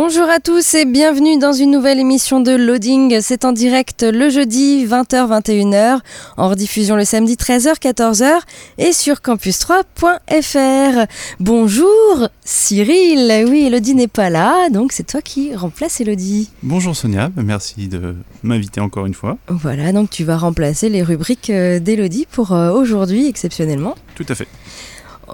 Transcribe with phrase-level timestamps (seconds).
[0.00, 3.18] Bonjour à tous et bienvenue dans une nouvelle émission de Loading.
[3.20, 5.98] C'est en direct le jeudi 20h-21h,
[6.36, 8.30] en rediffusion le samedi 13h-14h
[8.78, 11.06] et sur campus3.fr.
[11.40, 13.44] Bonjour Cyril.
[13.48, 16.48] Oui, Elodie n'est pas là, donc c'est toi qui remplace Elodie.
[16.62, 19.36] Bonjour Sonia, merci de m'inviter encore une fois.
[19.48, 23.96] Voilà, donc tu vas remplacer les rubriques euh, d'Elodie pour euh, aujourd'hui exceptionnellement.
[24.14, 24.46] Tout à fait.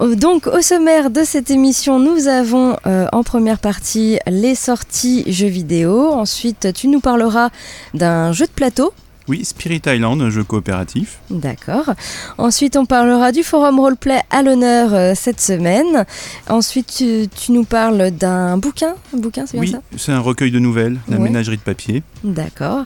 [0.01, 5.23] Euh, Donc au sommaire de cette émission, nous avons euh, en première partie les sorties
[5.27, 6.09] jeux vidéo.
[6.11, 7.49] Ensuite, tu nous parleras
[7.93, 8.93] d'un jeu de plateau.
[9.27, 11.17] Oui, Spirit Island, un jeu coopératif.
[11.31, 11.93] D'accord.
[12.37, 16.05] Ensuite, on parlera du forum roleplay à l'honneur euh, cette semaine.
[16.47, 18.93] Ensuite, tu, tu nous parles d'un bouquin.
[19.15, 19.97] Un bouquin, c'est bien Oui, ça?
[19.97, 21.23] c'est un recueil de nouvelles, la Ouais.
[21.23, 22.03] ménagerie de papier.
[22.23, 22.83] D'accord.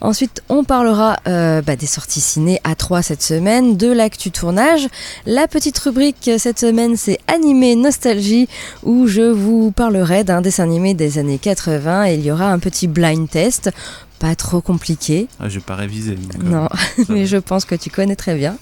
[0.00, 4.88] Ensuite, on parlera euh, bah, des sorties ciné à 3 cette semaine, de l'actu tournage.
[5.24, 8.48] La petite rubrique euh, cette semaine, c'est Animé Nostalgie,
[8.82, 12.58] où je vous parlerai d'un dessin animé des années 80 et il y aura un
[12.58, 13.70] petit blind test.
[14.18, 16.14] Pas trop compliqué, Ah, j'ai pas révisé.
[16.14, 16.68] donc, euh, non,
[17.10, 18.56] mais je pense que tu connais très bien.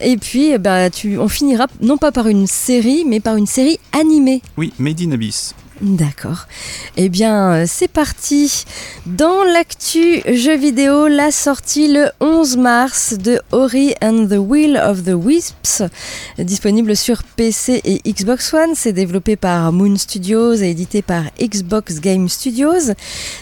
[0.00, 3.78] Et puis, bah, tu, on finira non pas par une série, mais par une série
[3.92, 4.42] animée.
[4.56, 5.54] Oui, Made in Abyss.
[5.80, 6.46] D'accord.
[6.96, 8.64] Eh bien, c'est parti.
[9.06, 15.02] Dans l'actu jeu vidéo, la sortie le 11 mars de Ori and the Will of
[15.02, 15.82] the Wisps,
[16.38, 18.74] disponible sur PC et Xbox One.
[18.74, 22.92] C'est développé par Moon Studios et édité par Xbox Game Studios.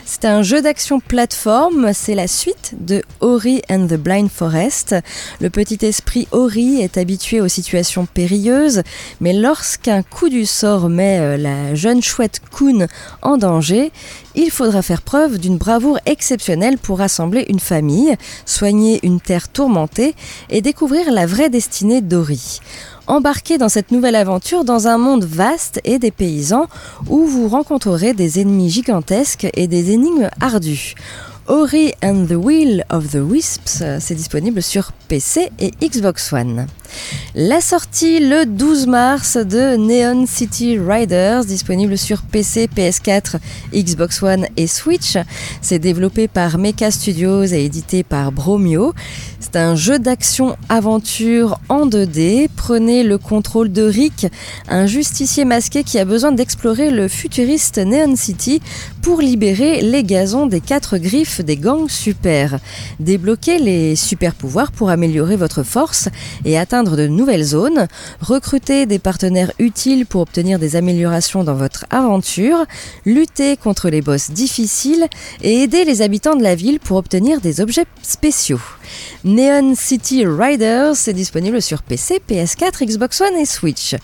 [0.06, 1.90] C'est un jeu d'action plateforme.
[1.92, 4.94] C'est la suite de Ori and the Blind Forest.
[5.40, 8.82] Le petit esprit Ori est habitué aux situations périlleuses,
[9.20, 12.86] mais lorsqu'un coup du sort met euh, la jeune chouette Kun
[13.22, 13.90] en danger,
[14.34, 20.14] il faudra faire preuve d'une bravoure exceptionnelle pour rassembler une famille, soigner une terre tourmentée
[20.48, 22.60] et découvrir la vraie destinée d'Ori.
[23.06, 26.68] Embarquez dans cette nouvelle aventure dans un monde vaste et des paysans
[27.08, 30.94] où vous rencontrerez des ennemis gigantesques et des énigmes ardues.
[31.48, 36.66] Ori and the Will of the Wisps, euh, c'est disponible sur PC et Xbox One.
[37.34, 43.36] La sortie le 12 mars de Neon City Riders, disponible sur PC, PS4,
[43.72, 45.16] Xbox One et Switch.
[45.62, 48.94] C'est développé par Mecha Studios et édité par Bromio.
[49.38, 52.48] C'est un jeu d'action-aventure en 2D.
[52.56, 54.26] Prenez le contrôle de Rick,
[54.68, 58.60] un justicier masqué qui a besoin d'explorer le futuriste Neon City
[59.02, 62.58] pour libérer les gazons des quatre griffes des gangs super.
[62.98, 66.08] Débloquez les super pouvoirs pour améliorer votre force
[66.44, 67.86] et atteindre de nouvelles zones.
[68.20, 72.64] Recrutez des partenaires utiles pour obtenir des améliorations dans votre aventure.
[73.04, 75.06] Luttez contre les boss difficiles
[75.42, 78.60] et aidez les habitants de la ville pour obtenir des objets spéciaux.
[79.24, 83.94] Neon City Riders est disponible sur PC, PS4, Xbox One et Switch.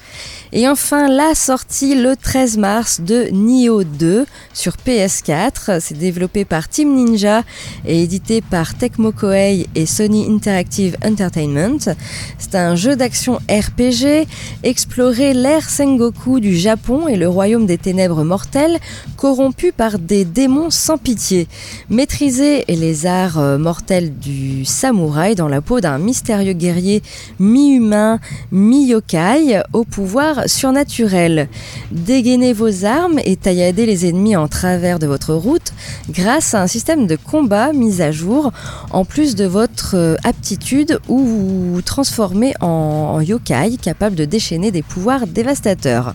[0.58, 4.24] Et enfin, la sortie le 13 mars de Nioh 2
[4.54, 5.80] sur PS4.
[5.80, 7.42] C'est développé par Team Ninja
[7.84, 11.94] et édité par Tecmo Koei et Sony Interactive Entertainment.
[12.38, 14.26] C'est un jeu d'action RPG.
[14.62, 18.78] Explorez l'ère Sengoku du Japon et le royaume des ténèbres mortelles,
[19.18, 21.48] corrompu par des démons sans pitié.
[21.90, 27.02] Maîtrisez les arts euh, mortels du samouraï dans la peau d'un mystérieux guerrier
[27.38, 28.20] mi-humain,
[28.52, 31.48] mi-yokai au pouvoir surnaturel.
[31.90, 35.72] Dégainez vos armes et tailladez les ennemis en travers de votre route
[36.10, 38.52] grâce à un système de combat mis à jour
[38.90, 44.70] en plus de votre euh, aptitude où vous transformez en, en yokai capable de déchaîner
[44.70, 46.14] des pouvoirs dévastateurs.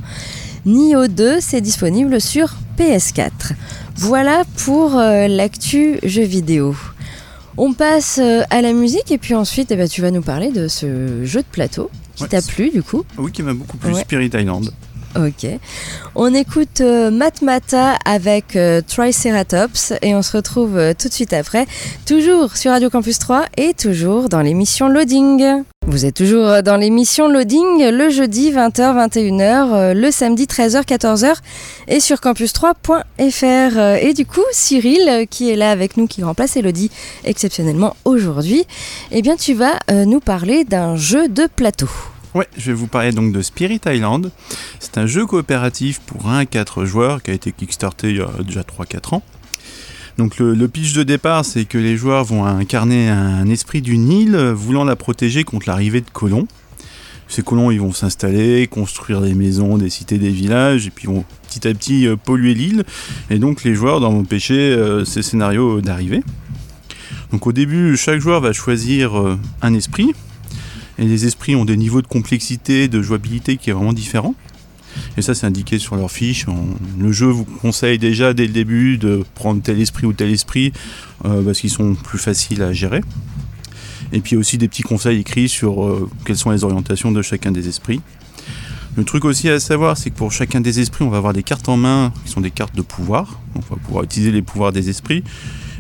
[0.66, 3.54] Nioh 2, c'est disponible sur PS4.
[3.96, 6.76] Voilà pour euh, l'actu jeu vidéo.
[7.58, 10.52] On passe euh, à la musique et puis ensuite eh ben, tu vas nous parler
[10.52, 11.90] de ce jeu de plateau
[12.28, 13.04] qui Ouais, t'a plu du coup.
[13.18, 14.02] Oui, qui m'a beaucoup plu, Ouais.
[14.02, 14.72] Spirit Island.
[15.16, 15.46] Ok.
[16.16, 21.34] On écoute euh, Matmata avec euh, Triceratops et on se retrouve euh, tout de suite
[21.34, 21.68] après,
[22.06, 25.64] toujours sur Radio Campus 3 et toujours dans l'émission Loading.
[25.88, 31.34] Vous êtes toujours dans l'émission Loading le jeudi 20h 21h, le samedi 13h 14h
[31.88, 33.80] et sur campus3.fr.
[34.00, 36.92] Et du coup, Cyril qui est là avec nous qui remplace Elodie
[37.24, 38.66] exceptionnellement aujourd'hui,
[39.10, 41.90] eh bien tu vas euh, nous parler d'un jeu de plateau.
[42.36, 44.30] Ouais, je vais vous parler donc de Spirit Island.
[44.80, 48.22] C'est un jeu coopératif pour 1 à 4 joueurs qui a été kickstarté il y
[48.22, 49.24] a déjà 3-4 ans.
[50.18, 54.36] Donc le, pitch de départ, c'est que les joueurs vont incarner un esprit d'une île
[54.36, 56.48] voulant la protéger contre l'arrivée de colons.
[57.32, 61.24] Ces colons, ils vont s'installer, construire des maisons, des cités, des villages, et puis vont
[61.48, 62.84] petit à petit euh, polluer l'île.
[63.30, 66.24] Et donc les joueurs vont pêcher euh, ces scénarios d'arrivée.
[67.32, 70.12] Donc au début, chaque joueur va choisir euh, un esprit.
[71.00, 74.36] Et les esprits ont des niveaux de complexité, de jouabilité qui est vraiment différents.
[75.18, 76.46] Et ça, c'est indiqué sur leur fiche.
[77.00, 80.72] Le jeu vous conseille déjà dès le début de prendre tel esprit ou tel esprit
[81.26, 83.02] euh, parce qu'ils sont plus faciles à gérer.
[84.14, 87.52] Et puis aussi des petits conseils écrits sur euh, quelles sont les orientations de chacun
[87.52, 88.02] des esprits.
[88.98, 91.44] Le truc aussi à savoir, c'est que pour chacun des esprits, on va avoir des
[91.44, 93.40] cartes en main qui sont des cartes de pouvoir.
[93.56, 95.24] On va pouvoir utiliser les pouvoirs des esprits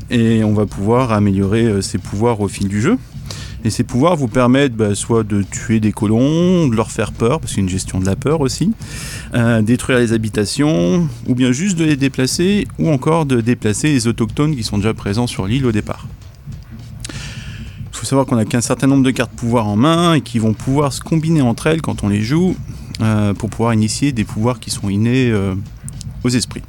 [0.09, 2.97] et on va pouvoir améliorer euh, ces pouvoirs au fil du jeu.
[3.63, 7.39] Et ces pouvoirs vous permettent bah, soit de tuer des colons, de leur faire peur,
[7.39, 8.71] parce qu'il y a une gestion de la peur aussi,
[9.35, 14.07] euh, détruire les habitations, ou bien juste de les déplacer, ou encore de déplacer les
[14.07, 16.07] autochtones qui sont déjà présents sur l'île au départ.
[17.91, 20.39] Il faut savoir qu'on a qu'un certain nombre de cartes pouvoir en main et qui
[20.39, 22.55] vont pouvoir se combiner entre elles quand on les joue
[22.99, 25.53] euh, pour pouvoir initier des pouvoirs qui sont innés euh,
[26.23, 26.63] aux esprits.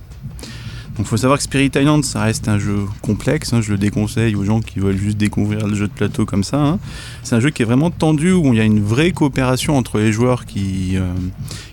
[0.97, 3.53] Donc il faut savoir que Spirit Island, ça reste un jeu complexe.
[3.55, 6.45] hein, je le déconseille aux gens qui veulent juste découvrir le jeu de plateau comme
[6.45, 6.59] ça.
[6.63, 6.79] hein.
[7.23, 9.99] C'est un jeu qui est vraiment tendu, où il y a une vraie coopération entre
[9.99, 11.13] les joueurs qui, euh,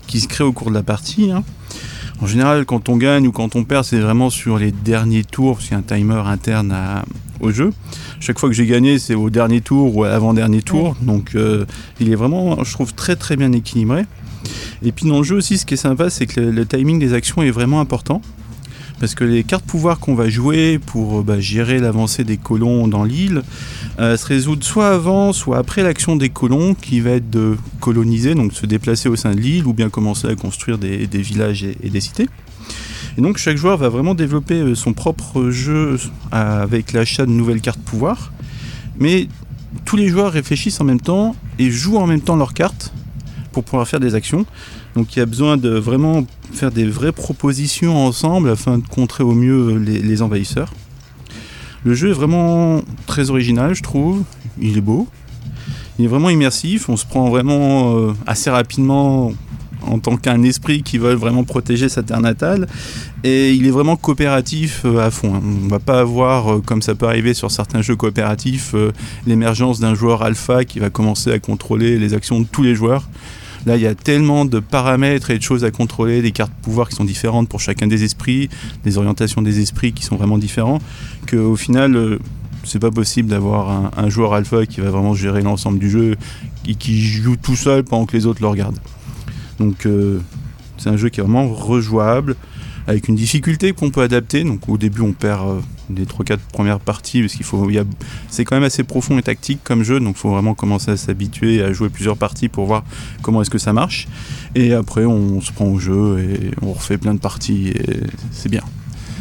[0.06, 1.30] qui se crée au cours de la partie.
[1.30, 1.44] hein.
[2.22, 5.56] En général, quand on gagne ou quand on perd, c'est vraiment sur les derniers tours,
[5.56, 7.04] parce qu'il y a un timer interne à-
[7.40, 7.72] au jeu.
[8.20, 10.96] Chaque fois que j'ai gagné, c'est au dernier tour ou à l'avant-dernier tour.
[11.02, 11.64] Donc euh,
[11.98, 14.04] il est vraiment, je trouve, très très bien équilibré.
[14.82, 16.98] Et puis dans le jeu aussi, ce qui est sympa, c'est que le, le timing
[16.98, 18.20] des actions est vraiment important.
[19.00, 22.86] Parce que les cartes pouvoir qu'on va jouer pour euh, bah, gérer l'avancée des colons
[22.86, 23.42] dans l'île
[23.98, 28.34] euh, se résoudent soit avant, soit après l'action des colons qui va être de coloniser,
[28.34, 31.76] donc se déplacer au sein de l'île ou bien commencer à construire des, villages et,
[31.82, 32.28] et des cités.
[33.16, 35.98] Et donc chaque joueur va vraiment développer euh, son propre jeu
[36.30, 38.32] avec l'achat de nouvelles cartes pouvoir.
[38.98, 39.28] Mais
[39.84, 42.92] tous les joueurs réfléchissent en même temps et jouent en même temps leurs cartes
[43.52, 44.46] pour pouvoir faire des actions.
[44.96, 49.22] Donc il y a besoin de vraiment faire des vraies propositions ensemble afin de contrer
[49.22, 50.72] au mieux les, envahisseurs.
[51.84, 54.22] Le jeu est vraiment très original, je trouve.
[54.60, 55.06] Il est beau.
[55.98, 56.88] Il est vraiment immersif.
[56.88, 59.32] On se prend vraiment euh, assez rapidement
[59.82, 62.66] en tant qu'un esprit qui veut vraiment protéger sa terre natale.
[63.24, 65.34] Et il est vraiment coopératif euh, à fond.
[65.34, 65.40] hein.
[65.64, 68.74] On va pas avoir, euh, comme ça peut arriver sur certains jeux coopératifs,
[69.26, 73.08] l'émergence d'un joueur alpha qui va commencer à contrôler les actions de tous les joueurs.
[73.66, 76.88] Là, il y a tellement de paramètres et de choses à contrôler, des cartes pouvoir
[76.88, 78.48] qui sont différentes pour chacun des esprits,
[78.84, 80.78] des orientations des esprits qui sont vraiment différents,
[81.28, 82.18] qu'au final, euh,
[82.64, 86.16] c'est pas possible d'avoir un, un joueur alpha qui va vraiment gérer l'ensemble du jeu
[86.66, 88.80] et qui joue tout seul pendant que les autres le regardent.
[89.58, 90.20] Donc, euh,
[90.78, 92.36] c'est un jeu qui est vraiment rejouable,
[92.90, 94.42] avec une difficulté qu'on peut adapter.
[94.44, 95.60] Donc, au début, on perd euh,
[95.94, 97.68] les 3-4 premières parties parce qu'il faut.
[98.28, 100.96] C'est quand même assez profond et tactique comme jeu, donc il faut vraiment commencer à
[100.96, 102.82] s'habituer à jouer plusieurs parties pour voir
[103.22, 104.08] comment est-ce que ça marche.
[104.54, 108.00] Et après, on se prend au jeu et on refait plein de parties et
[108.32, 108.62] c'est bien.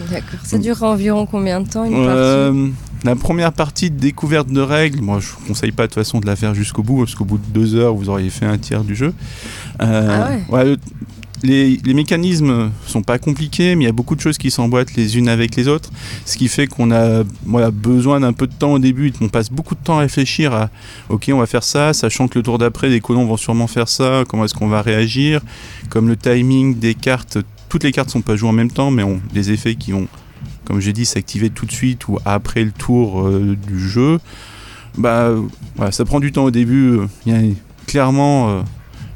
[0.10, 0.40] D'accord.
[0.44, 2.68] Ça dure environ combien de temps une partie Euh,
[3.04, 6.20] la première partie de découverte de règles, moi je vous conseille pas de toute façon
[6.20, 8.58] de la faire jusqu'au bout, parce qu'au bout de deux heures vous auriez fait un
[8.58, 9.14] tiers du jeu.
[9.82, 10.08] Euh,
[10.50, 10.78] Ah ouais.
[11.44, 15.18] Les, mécanismes sont pas compliqués, mais il y a beaucoup de choses qui s'emboîtent les
[15.18, 15.90] unes avec les autres,
[16.26, 19.14] ce qui fait qu'on a voilà, besoin d'un peu de temps au début.
[19.22, 20.70] On passe beaucoup de temps à réfléchir à
[21.10, 23.88] ok, on va faire ça, sachant que le tour d'après, les colons vont sûrement faire
[23.88, 25.42] ça, comment est-ce qu'on va réagir,
[25.90, 27.38] comme le timing des cartes,
[27.70, 30.08] toutes les cartes sont pas jouées en même temps, mais ont des effets qui vont
[30.70, 34.20] comme j'ai dit, s'activer tout de suite ou après le tour euh, du jeu,
[35.00, 35.32] bah
[35.90, 37.00] ça prend du temps au début.
[37.00, 37.54] euh, Il y a
[37.88, 38.62] clairement euh,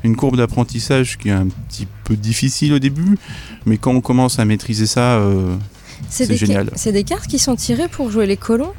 [0.03, 3.17] une courbe d'apprentissage qui est un petit peu difficile au début,
[3.65, 5.55] mais quand on commence à maîtriser ça, euh,
[6.10, 6.69] c'est génial.
[6.75, 8.74] C'est des cartes qui sont tirées pour jouer les colons?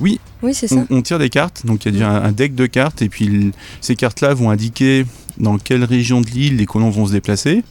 [0.00, 0.20] Oui.
[0.42, 0.84] Oui, c'est ça.
[0.90, 3.08] on, on tire des cartes, donc il y a déjà un, deck de cartes, et
[3.08, 5.04] puis ces cartes-là vont indiquer
[5.38, 7.62] dans quelle région de l'île les colons vont se déplacer.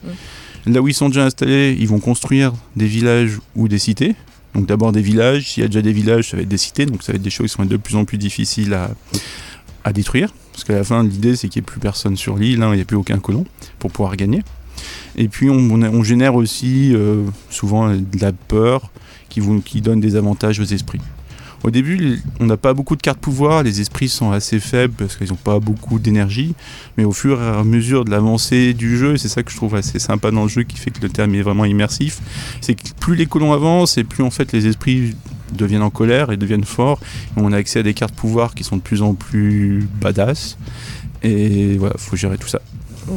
[0.66, 4.16] Là où ils sont déjà installés, ils vont construire des villages ou des cités.
[4.54, 6.86] Donc d'abord des villages, s'il y a déjà des villages, ça va être des cités,
[6.86, 8.90] donc ça va être des choses qui sont de plus en plus difficiles à,
[9.88, 10.34] à détruire.
[10.52, 12.76] Parce qu'à la fin, l'idée c'est qu'il n'y ait plus personne sur l'île, hein, il
[12.76, 13.46] n'y a plus aucun colon
[13.80, 14.44] pour pouvoir gagner.
[15.16, 18.92] Et puis on, génère aussi euh, souvent euh, de la peur
[19.30, 21.02] qui, vous, qui donne des avantages aux esprits.
[21.64, 25.16] Au début, on n'a pas beaucoup de cartes pouvoir, les esprits sont assez faibles parce
[25.16, 26.54] qu'ils n'ont pas beaucoup d'énergie,
[26.98, 29.74] mais au fur et à mesure de l'avancée du jeu, c'est ça que je trouve
[29.74, 32.20] assez sympa dans le jeu qui fait que le terme est vraiment immersif,
[32.62, 35.16] c'est que plus les colons avancent et plus en fait les esprits
[35.54, 37.00] deviennent en colère et deviennent forts,
[37.36, 40.58] et on a accès à des cartes pouvoir qui sont de plus en plus badass,
[41.24, 42.60] et voilà, faut gérer tout ça.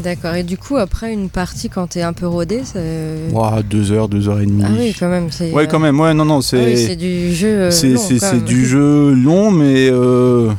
[0.05, 0.35] D'accord.
[0.37, 3.17] Et du coup, après une partie, quand t'es un peu rodé, c'est.
[3.33, 4.63] Ouah, deux heures, deux heures et demie.
[4.65, 5.33] Ah oui, quand même.
[5.33, 6.65] c'est, Ouais, quand même, ouais, non, non, ah c'est.
[6.65, 7.49] oui, c'est du jeu.
[7.49, 10.53] euh, C'est long, c'est- du jeu long, mais euh,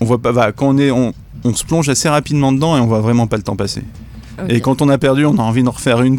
[0.00, 0.32] on voit pas.
[0.32, 1.14] Bah, quand on est, on,
[1.44, 3.82] on se plonge assez rapidement dedans et on voit vraiment pas le temps passer.
[4.48, 6.18] Et quand on a perdu, on a envie d'en refaire une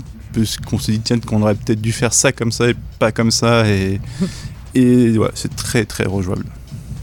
[0.65, 3.31] qu'on se dit tiens qu'on aurait peut-être dû faire ça comme ça et pas comme
[3.31, 3.99] ça et
[4.75, 6.45] et ouais, c'est très très rejouable.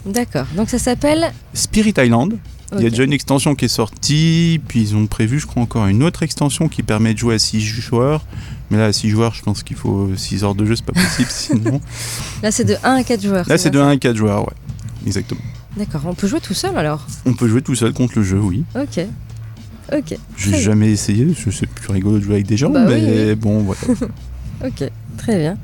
[0.07, 0.47] D'accord.
[0.57, 1.33] Donc ça s'appelle.
[1.55, 2.35] Spirit Island.
[2.77, 5.63] Il y a déjà une extension qui est sortie, puis ils ont prévu, je crois,
[5.63, 8.25] encore une autre extension qui permet de jouer à 6 joueurs.
[8.71, 10.93] Mais là, à 6 joueurs, je pense qu'il faut 6 heures de jeu, c'est pas
[10.93, 11.81] possible sinon.
[12.43, 13.49] Là, c'est de 1 à 4 joueurs.
[13.49, 14.55] Là, c'est de ça 1 à 4 joueurs, ouais.
[15.07, 15.41] Exactement.
[15.77, 16.03] D'accord.
[16.07, 17.07] On peut jouer tout seul alors?
[17.27, 18.65] On peut jouer tout seul contre le jeu, oui.
[18.75, 19.07] Ok.
[19.97, 20.17] Ok.
[20.37, 23.35] J'ai jamais essayé, sais plus rigolo de jouer avec des gens, Bah mais oui, oui.
[23.35, 23.81] bon, voilà.
[24.65, 25.59] Ok, très bien.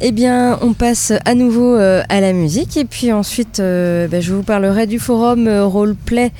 [0.00, 4.22] Eh bien, on passe à nouveau euh, à la musique et puis ensuite, euh, ben,
[4.22, 6.30] je vous parlerai du forum euh, Roleplay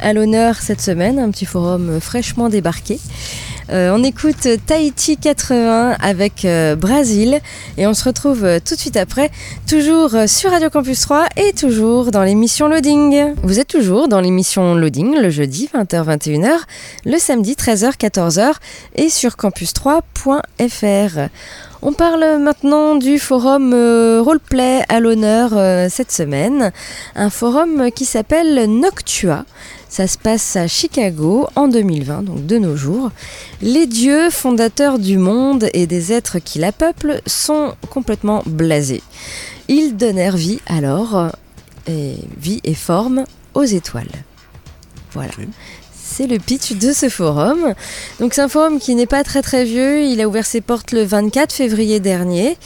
[0.00, 2.98] à l'honneur cette semaine, un petit forum fraîchement débarqué.
[3.70, 7.40] Euh, on écoute Tahiti 80 avec euh, Brasil
[7.76, 9.30] et on se retrouve euh, tout de suite après,
[9.68, 13.34] toujours sur Radio Campus 3 et toujours dans l'émission Loading.
[13.42, 16.58] Vous êtes toujours dans l'émission Loading le jeudi 20h-21h,
[17.04, 18.52] le samedi 13h-14h
[18.94, 21.28] et sur campus3.fr.
[21.82, 25.50] On parle maintenant du forum Roleplay à l'honneur
[25.90, 26.72] cette semaine,
[27.14, 29.44] un forum qui s'appelle Noctua.
[29.88, 33.10] Ça se passe à Chicago en 2020, donc de nos jours.
[33.62, 39.02] Les dieux fondateurs du monde et des êtres qui la peuplent sont complètement blasés.
[39.68, 41.30] Ils donnèrent vie alors,
[41.86, 43.24] vie et forme
[43.54, 44.10] aux étoiles.
[45.12, 45.32] Voilà.
[46.08, 47.74] C'est le pitch de ce forum.
[48.20, 50.04] Donc c'est un forum qui n'est pas très très vieux.
[50.04, 52.56] Il a ouvert ses portes le 24 février dernier.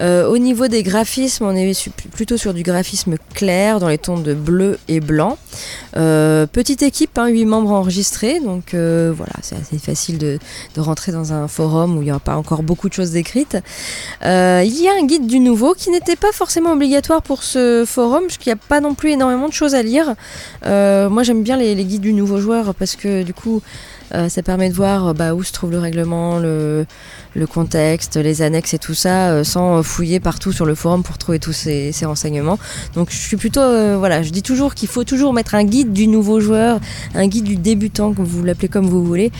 [0.00, 4.18] Euh, au niveau des graphismes, on est plutôt sur du graphisme clair dans les tons
[4.18, 5.36] de bleu et blanc.
[5.96, 8.40] Euh, petite équipe, hein, 8 membres enregistrés.
[8.40, 10.38] Donc euh, voilà, c'est assez facile de,
[10.76, 13.56] rentrer dans un forum où il n'y a pas encore beaucoup de choses décrites.
[14.24, 17.84] Euh, il y a un guide du nouveau qui n'était pas forcément obligatoire pour ce
[17.86, 20.14] forum, puisqu'il n'y a pas non plus énormément de choses à lire.
[20.64, 23.62] Moi j'aime bien les, guides du nouveau joueur que du coup
[24.14, 26.86] euh, ça permet de voir euh, bah, où se trouve le règlement, le,
[27.52, 31.38] contexte, les annexes et tout ça, euh, sans fouiller partout sur le forum pour trouver
[31.38, 32.58] tous ces, renseignements.
[32.94, 33.60] Donc je suis plutôt,
[33.98, 36.78] voilà, je dis toujours qu'il faut toujours mettre un guide du nouveau joueur,
[37.14, 39.32] un guide du débutant, comme vous l'appelez comme vous voulez,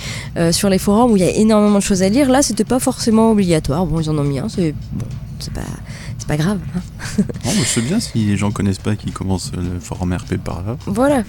[0.50, 2.29] sur les forums où il y a énormément de choses à lire.
[2.29, 3.87] Là, c'était pas forcément obligatoire.
[3.87, 5.07] Bon, ils en ont mis un, c'est bon,
[5.38, 5.61] c'est pas,
[6.26, 6.59] c'est pas grave.
[6.76, 6.80] hein.
[7.45, 10.62] Non, mais c'est bien si les gens connaissent pas qui commencent le forum RP par
[10.62, 10.76] là.
[10.87, 11.23] Voilà.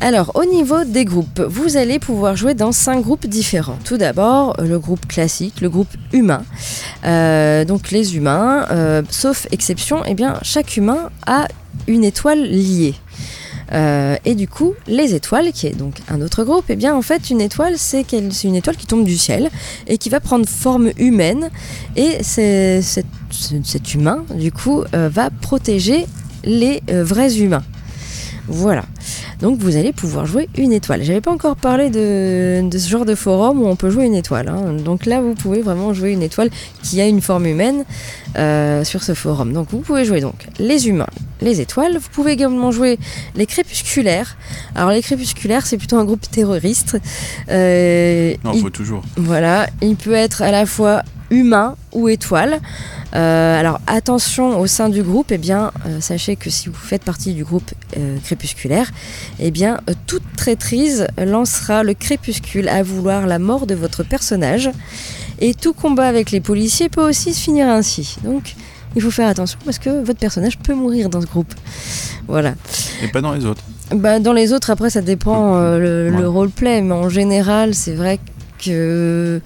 [0.00, 3.78] Alors, au niveau des groupes, vous allez pouvoir jouer dans cinq groupes différents.
[3.84, 6.42] Tout d'abord, le groupe classique, le groupe humain.
[7.04, 11.48] Euh, donc, les humains, euh, sauf exception, eh bien, chaque humain a
[11.88, 12.94] une étoile liée.
[13.72, 17.02] Euh, et du coup, les étoiles, qui est donc un autre groupe, eh bien en
[17.02, 18.12] fait une étoile, c'est
[18.44, 19.50] une étoile qui tombe du ciel
[19.86, 21.50] et qui va prendre forme humaine.
[21.96, 26.06] Et cet humain, du coup, euh, va protéger
[26.44, 27.64] les euh, vrais humains.
[28.46, 28.84] Voilà.
[29.44, 31.02] Donc vous allez pouvoir jouer une étoile.
[31.02, 34.14] J'avais pas encore parlé de, de ce genre de forum où on peut jouer une
[34.14, 34.48] étoile.
[34.48, 34.72] hein.
[34.82, 36.48] Donc là, vous pouvez vraiment jouer une étoile
[36.82, 37.84] qui a une forme humaine
[38.38, 39.52] euh, sur ce forum.
[39.52, 41.10] Donc vous pouvez jouer donc les humains,
[41.42, 41.98] les étoiles.
[41.98, 42.98] Vous pouvez également jouer
[43.36, 44.38] les crépusculaires.
[44.74, 46.96] Alors les crépusculaires, c'est plutôt un groupe terroriste.
[47.50, 49.02] Euh, Non, il- faut toujours.
[49.18, 52.60] voilà, il peut être à la fois humain ou étoile.
[53.14, 57.04] Euh, alors attention au sein du groupe, eh bien euh, sachez que si vous faites
[57.04, 58.90] partie du groupe euh, crépusculaire,
[59.38, 64.70] eh bien toute traîtrise lancera le crépuscule à vouloir la mort de votre personnage.
[65.40, 68.16] Et tout combat avec les policiers peut aussi se finir ainsi.
[68.24, 68.54] Donc
[68.96, 71.52] il faut faire attention parce que votre personnage peut mourir dans ce groupe.
[72.28, 72.54] Voilà.
[73.02, 73.62] Et pas dans les autres.
[73.92, 77.94] Bah, dans les autres, après, ça dépend euh, le, le roleplay, mais en général, c'est
[77.94, 78.18] vrai
[78.64, 79.40] que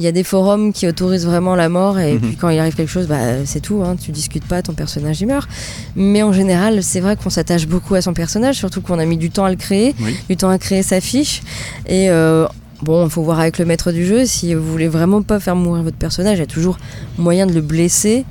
[0.00, 2.20] il y a des forums qui autorisent vraiment la mort et Mhm.
[2.20, 5.20] puis quand il arrive quelque chose, bah, c'est tout, hein, tu discutes pas, ton personnage
[5.20, 5.48] il meurt.
[5.94, 9.18] Mais en général, c'est vrai qu'on s'attache beaucoup à son personnage, surtout qu'on a mis
[9.18, 10.16] du temps à le créer, Oui.
[10.28, 11.42] du temps à créer sa fiche.
[11.86, 12.46] Et euh,
[12.82, 15.54] bon, il faut voir avec le maître du jeu, si vous voulez vraiment pas faire
[15.54, 16.78] mourir votre personnage, il y a toujours
[17.18, 18.24] moyen de le blesser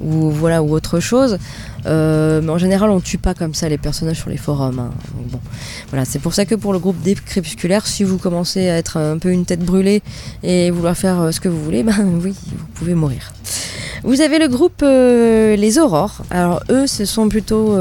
[0.00, 1.38] ou voilà ou autre chose.
[1.86, 4.78] Euh, mais en général, on tue pas comme ça les personnages sur les forums.
[4.78, 4.90] hein.
[5.90, 8.96] Voilà, c'est pour ça que pour le groupe des crépusculaires, si vous commencez à être
[8.96, 10.02] un peu une tête brûlée
[10.42, 13.32] et vouloir faire euh, ce que vous voulez, ben oui, vous pouvez mourir.
[14.04, 16.22] Vous avez le groupe euh, Les Aurores.
[16.30, 17.76] Alors eux, ce sont plutôt,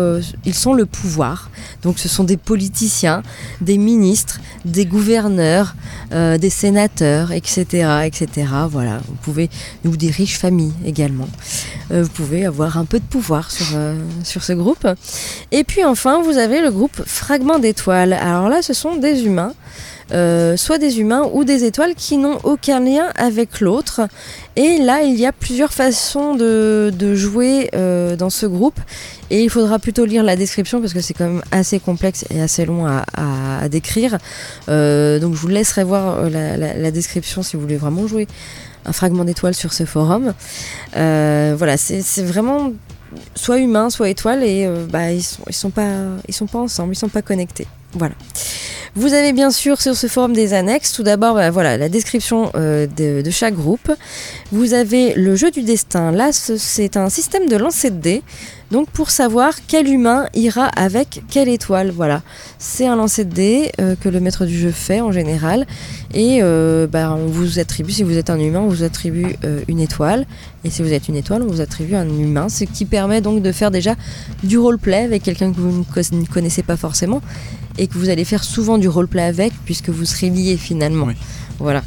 [0.45, 1.49] ils sont le pouvoir.
[1.87, 3.23] Donc ce sont des politiciens,
[3.61, 5.73] des ministres, des gouverneurs,
[6.11, 8.27] euh, des sénateurs, etc., etc.
[8.69, 9.49] Voilà, vous pouvez,
[9.85, 11.29] ou des riches familles également.
[11.91, 14.85] Euh, vous pouvez avoir un peu de pouvoir sur, euh, sur ce groupe.
[15.53, 18.11] Et puis enfin, vous avez le groupe Fragment d'étoiles.
[18.11, 19.53] Alors là, ce sont des humains.
[20.13, 24.07] Euh, soit des humains ou des étoiles qui n'ont aucun lien avec l'autre.
[24.55, 28.79] Et là, il y a plusieurs façons de, jouer euh, dans ce groupe.
[29.29, 32.41] Et il faudra plutôt lire la description parce que c'est quand même assez complexe et
[32.41, 34.17] assez long à, décrire.
[34.69, 38.27] Euh, donc je vous laisserai voir la, description si vous voulez vraiment jouer
[38.85, 40.33] un fragment d'étoile sur ce forum.
[40.93, 42.71] Voilà, c'est vraiment
[43.35, 47.67] soit humain, soit étoile et bah, ils sont, sont pas ensemble, ils sont pas connectés.
[47.97, 48.15] Voilà.
[48.95, 50.91] Vous avez bien sûr sur ce forum des annexes.
[50.91, 53.91] Tout d'abord, bah, voilà la description euh, de, chaque groupe.
[54.51, 56.11] Vous avez le jeu du destin.
[56.11, 58.23] Là, ce- c'est un système de lancer de dés.
[58.71, 61.91] Donc pour savoir quel humain ira avec quelle étoile.
[61.91, 62.23] Voilà,
[62.57, 65.67] c'est un lancer de dés euh, que le maître du jeu fait en général.
[66.15, 69.35] Et euh, bah, on vous attribue, si vous êtes un humain, on vous attribue
[69.67, 70.25] une étoile.
[70.63, 72.49] Et si vous êtes une étoile, on vous attribue un humain.
[72.49, 73.93] Ce qui permet donc de faire déjà
[74.43, 77.21] du roleplay avec quelqu'un que vous ne connaissez pas forcément.
[77.77, 81.05] Et que vous allez faire souvent du roleplay avec, puisque vous serez liés finalement.
[81.05, 81.15] Oui.
[81.59, 81.83] Voilà.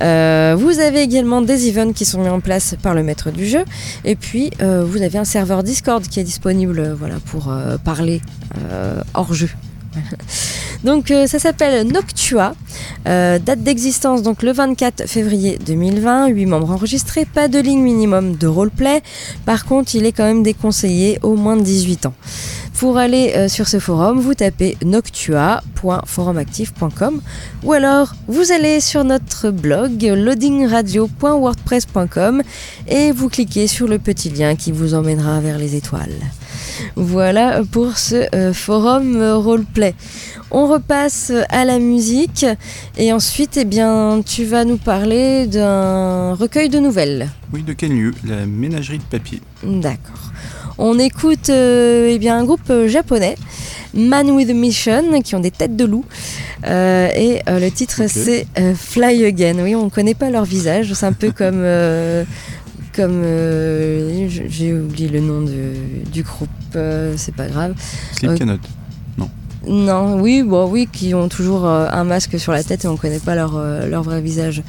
[0.00, 3.46] Euh, vous avez également des events qui sont mis en place par le maître du
[3.46, 3.64] jeu.
[4.04, 7.52] Et puis, euh, vous avez un serveur Discord qui est disponible euh, voilà, pour
[7.84, 8.20] parler
[9.14, 9.48] hors jeu.
[10.84, 12.54] donc, ça s'appelle Noctua.
[13.04, 16.28] Date d'existence, donc le 24 février 2020.
[16.28, 17.24] 8 membres enregistrés.
[17.24, 19.02] Pas de ligne minimum de roleplay.
[19.44, 22.14] Par contre, il est quand même déconseillé au moins de 18 ans.
[22.78, 27.20] Pour aller euh, sur ce forum, vous tapez noctua.forumactif.com
[27.62, 32.42] ou alors vous allez sur notre blog loadingradio.wordpress.com
[32.88, 36.16] et vous cliquez sur le petit lien qui vous emmènera vers les étoiles.
[36.96, 39.94] Voilà pour ce euh, forum euh, roleplay.
[40.50, 42.44] On repasse à la musique
[42.98, 47.28] et ensuite eh bien tu vas nous parler d'un recueil de nouvelles.
[47.52, 48.12] Oui, de quel lieu?
[48.24, 49.40] La ménagerie de papier.
[49.62, 50.31] D'accord.
[50.78, 53.36] On écoute euh, eh bien, un groupe euh, japonais,
[53.94, 56.04] Man with a Mission, qui ont des têtes de loup.
[56.66, 59.56] Euh, et euh, le titre, c'est euh, Fly Again.
[59.62, 60.92] Oui, on ne connaît pas leur visage.
[60.94, 61.62] C'est un peu comme.
[64.28, 66.48] j'ai oublié le nom de- du groupe,
[67.16, 67.74] c'est pas grave.
[68.12, 68.58] Slipknot.
[69.66, 72.96] Non, oui, bon, oui, qui ont toujours euh, un masque sur la tête et on
[72.96, 74.62] connaît pas leur, euh, leur vrai visage.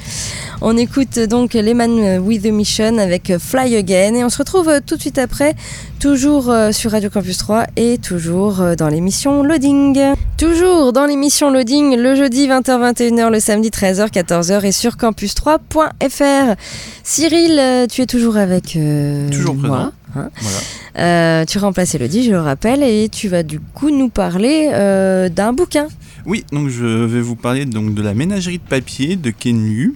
[0.61, 4.69] On écoute donc les Man with the Mission avec Fly Again et on se retrouve
[4.69, 5.55] euh, tout de suite après,
[5.99, 9.99] toujours sur Radio Campus 3 et toujours dans l'émission Loading.
[10.37, 16.55] Toujours dans l'émission Loading, le jeudi 20h-21h, le samedi 13h, 14h et sur campus3.fr.
[17.03, 19.91] Cyril, tu es toujours avec euh, Toujours présent.
[20.15, 20.29] Hein.
[20.41, 20.57] Voilà.
[20.99, 25.29] Euh, tu remplaces Elodie, je le rappelle, et tu vas du coup nous parler euh,
[25.29, 25.87] d'un bouquin.
[26.25, 29.95] Oui, donc je vais vous parler donc de la ménagerie de papier de Ken Liu.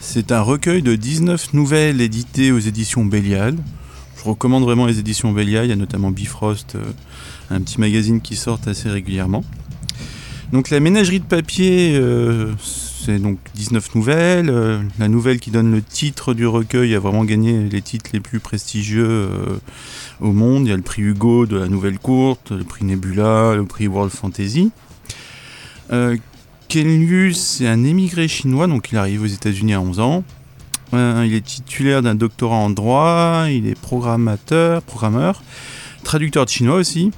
[0.00, 3.56] C'est un recueil de 19 nouvelles éditées aux éditions Bélial.
[4.18, 6.82] Je recommande vraiment les éditions Bélial, il y a notamment Bifrost, euh,
[7.50, 9.44] un petit magazine qui sort assez régulièrement.
[10.52, 12.52] Donc la ménagerie de papier, euh,
[13.04, 14.48] c'est donc 19 nouvelles.
[14.48, 18.20] Euh, la nouvelle qui donne le titre du recueil a vraiment gagné les titres les
[18.20, 19.58] plus prestigieux euh,
[20.20, 20.66] au monde.
[20.66, 23.88] Il y a le prix Hugo de la nouvelle courte, le prix Nebula, le prix
[23.88, 24.70] World Fantasy.
[25.92, 26.16] Euh,
[26.68, 30.24] Ken Liu, c'est un émigré chinois, donc il arrive aux États-Unis à 11 ans.
[30.94, 35.42] Il est titulaire d'un doctorat en droit, il est programmateur, programmeur,
[36.04, 37.10] traducteur de chinois aussi.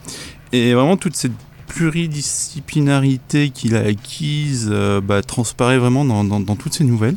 [0.52, 1.32] Et vraiment toute cette
[1.66, 7.16] pluridisciplinarité qu'il a acquise euh, bah, transparaît vraiment dans, toutes ses nouvelles.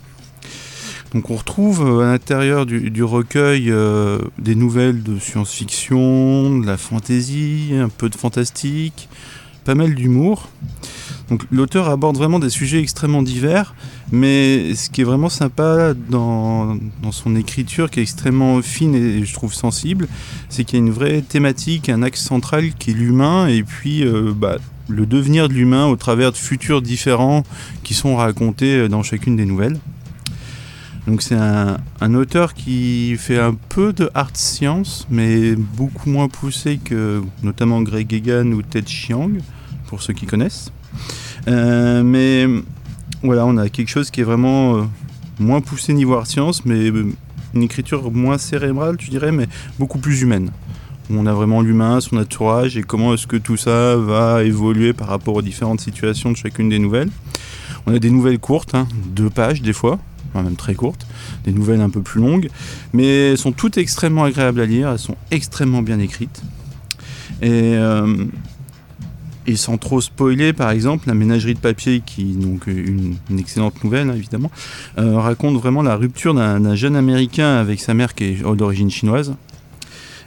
[1.14, 6.66] Donc on retrouve euh, à l'intérieur du, du recueil euh, des nouvelles de science-fiction, de
[6.66, 9.08] la fantasy, un peu de fantastique,
[9.64, 10.50] pas mal d'humour.
[11.52, 13.76] L'auteur aborde vraiment des sujets extrêmement divers,
[14.12, 16.78] mais ce qui est vraiment sympa dans,
[17.12, 20.08] son écriture, qui est extrêmement fine et je trouve sensible,
[20.48, 24.06] c'est qu'il y a une vraie thématique, un axe central qui est l'humain, et puis
[24.06, 27.44] euh, bah, le devenir de l'humain au travers de futurs différents
[27.84, 29.78] qui sont racontés dans chacune des nouvelles.
[31.08, 36.30] Donc c'est un, un auteur qui fait un peu de art science, mais beaucoup moins
[36.30, 39.32] poussé que notamment Greg Egan ou Ted Chiang,
[39.88, 40.72] pour ceux qui connaissent.
[41.48, 42.46] Euh, mais
[43.24, 44.82] voilà, on a quelque chose qui est vraiment euh,
[45.40, 47.12] moins poussé niveau art science, mais euh,
[47.54, 49.48] une écriture moins cérébrale, tu dirais, mais
[49.80, 50.52] beaucoup plus humaine.
[51.10, 55.08] On a vraiment l'humain, son entourage et comment est-ce que tout ça va évoluer par
[55.08, 57.10] rapport aux différentes situations de chacune des nouvelles.
[57.86, 60.00] On a des nouvelles courtes, hein, deux pages des fois,
[60.36, 61.08] même très courtes,
[61.46, 62.50] des nouvelles un peu plus longues,
[62.92, 66.42] mais elles sont toutes extrêmement agréables à lire, elles sont extrêmement bien écrites.
[67.42, 67.78] Et,
[69.48, 73.82] et sans trop spoiler, par exemple, la ménagerie de papier, qui donc une, une excellente
[73.84, 74.52] nouvelle hein, évidemment,
[74.98, 79.36] euh, raconte vraiment la rupture d'un jeune américain avec sa mère qui est d'origine chinoise.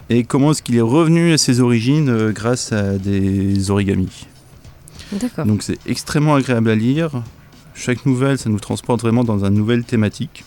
[0.09, 4.27] Et comment est-ce qu'il est revenu à ses origines euh, grâce à des origamis.
[5.13, 5.45] D'accord.
[5.45, 7.23] Donc c'est extrêmement agréable à lire.
[7.75, 10.45] Chaque nouvelle, ça nous transporte vraiment dans une nouvelle thématique.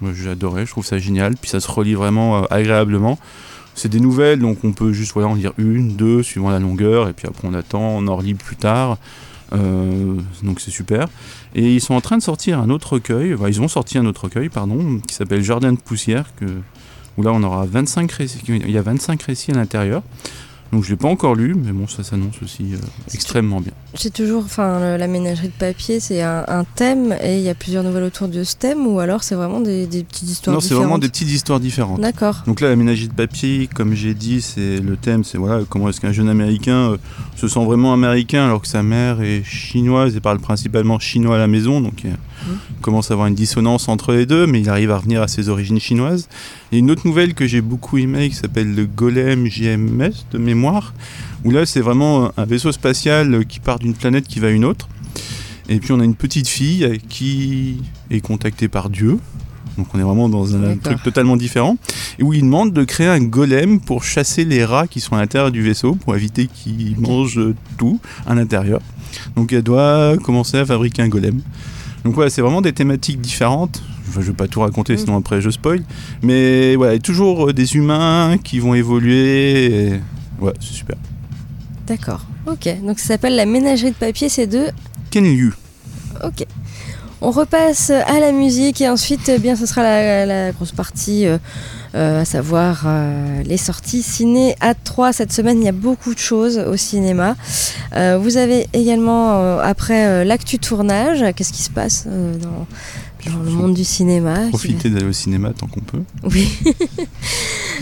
[0.00, 1.36] Moi j'ai adoré, je trouve ça génial.
[1.36, 3.18] Puis ça se relie vraiment euh, agréablement.
[3.74, 7.08] C'est des nouvelles, donc on peut juste voilà, en lire une, deux, suivant la longueur,
[7.08, 8.98] et puis après on attend, on en relit plus tard.
[9.52, 11.08] Euh, donc c'est super.
[11.54, 14.06] Et ils sont en train de sortir un autre recueil, enfin, ils ont sorti un
[14.06, 16.26] autre recueil, pardon, qui s'appelle Jardin de poussière,
[17.16, 20.02] où là on aura 25 récits, il y a 25 récits à l'intérieur.
[20.72, 22.78] Donc je l'ai pas encore lu, mais bon ça s'annonce aussi euh,
[23.12, 23.72] extrêmement bien.
[23.94, 27.54] C'est toujours, enfin, la ménagerie de papier, c'est un, un thème et il y a
[27.54, 30.60] plusieurs nouvelles autour de ce thème ou alors c'est vraiment des, des petites histoires Non,
[30.60, 32.00] c'est vraiment des petites histoires différentes.
[32.00, 32.42] D'accord.
[32.46, 35.90] Donc là, la ménagerie de papier, comme j'ai dit, c'est le thème, c'est voilà comment
[35.90, 36.96] est-ce qu'un jeune américain euh,
[37.36, 41.38] se sent vraiment américain alors que sa mère est chinoise et parle principalement chinois à
[41.38, 42.06] la maison, donc
[42.80, 45.48] commence à avoir une dissonance entre les deux, mais il arrive à revenir à ses
[45.48, 46.28] origines chinoises.
[46.70, 50.12] Il y a une autre nouvelle que j'ai beaucoup aimée qui s'appelle le Golem GMS
[50.32, 50.94] de mémoire,
[51.44, 54.64] où là c'est vraiment un vaisseau spatial qui part d'une planète qui va à une
[54.64, 54.88] autre.
[55.68, 59.18] Et puis on a une petite fille qui est contactée par Dieu.
[59.78, 61.78] Donc on est vraiment dans un truc totalement différent.
[62.18, 65.20] Et où il demande de créer un golem pour chasser les rats qui sont à
[65.20, 67.40] l'intérieur du vaisseau, pour éviter qu'ils mangent
[67.78, 68.80] tout à l'intérieur.
[69.36, 71.40] Donc elle doit commencer à fabriquer un golem.
[72.04, 73.82] Donc voilà, c'est vraiment des thématiques différentes.
[74.08, 75.82] Enfin, je vais pas tout raconter, sinon après je spoil.
[76.22, 79.66] Mais voilà, il y a toujours euh, des humains qui vont évoluer.
[79.66, 80.00] Et...
[80.40, 80.96] Ouais, c'est super.
[81.86, 82.26] D'accord.
[82.46, 82.68] Ok.
[82.84, 84.66] Donc ça s'appelle la ménagerie de papier, c'est de.
[85.10, 85.52] Ken Liu.
[86.24, 86.44] Ok.
[87.20, 91.26] On repasse à la musique et ensuite, eh bien, ce sera la, la grosse partie,
[91.26, 91.38] euh,
[91.94, 95.60] à savoir euh, les sorties ciné à 3 cette semaine.
[95.60, 97.36] Il y a beaucoup de choses au cinéma.
[97.94, 101.24] Euh, vous avez également euh, après euh, l'actu tournage.
[101.34, 102.66] Qu'est-ce qui se passe euh, dans,
[103.30, 106.02] dans le monde du cinéma Profiter d'aller au cinéma tant qu'on peut.
[106.24, 106.48] Oui.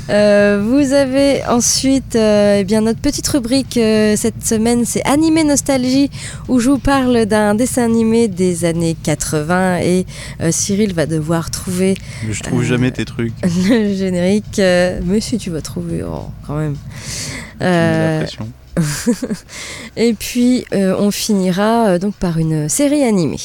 [0.09, 5.45] Euh, vous avez ensuite euh, eh bien, notre petite rubrique euh, cette semaine, c'est Animé
[5.45, 6.11] Nostalgie,
[6.49, 10.07] où je vous parle d'un dessin animé des années 80 et
[10.51, 13.35] Cyril va devoir trouver Mais je trouve jamais tes trucs.
[13.43, 14.59] le générique.
[14.59, 16.77] mais si tu vas trouver, oh, quand même.
[17.61, 18.49] L'impression.
[19.97, 23.39] et puis on finira donc par une série animée.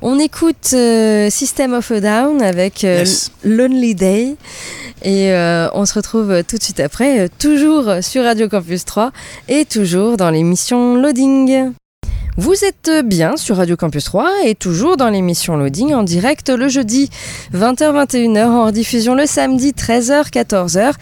[0.00, 3.30] On écoute euh, System of a Down avec euh, Yes.
[3.44, 4.36] Lonely Day
[5.02, 9.10] et euh, on se retrouve tout de suite après, toujours sur Radio Campus 3
[9.48, 11.72] et toujours dans l'émission Loading.
[12.38, 16.66] Vous êtes bien sur Radio Campus 3 et toujours dans l'émission Loading en direct le
[16.68, 17.10] jeudi
[17.52, 20.94] 20h-21h en rediffusion le samedi 13h-14h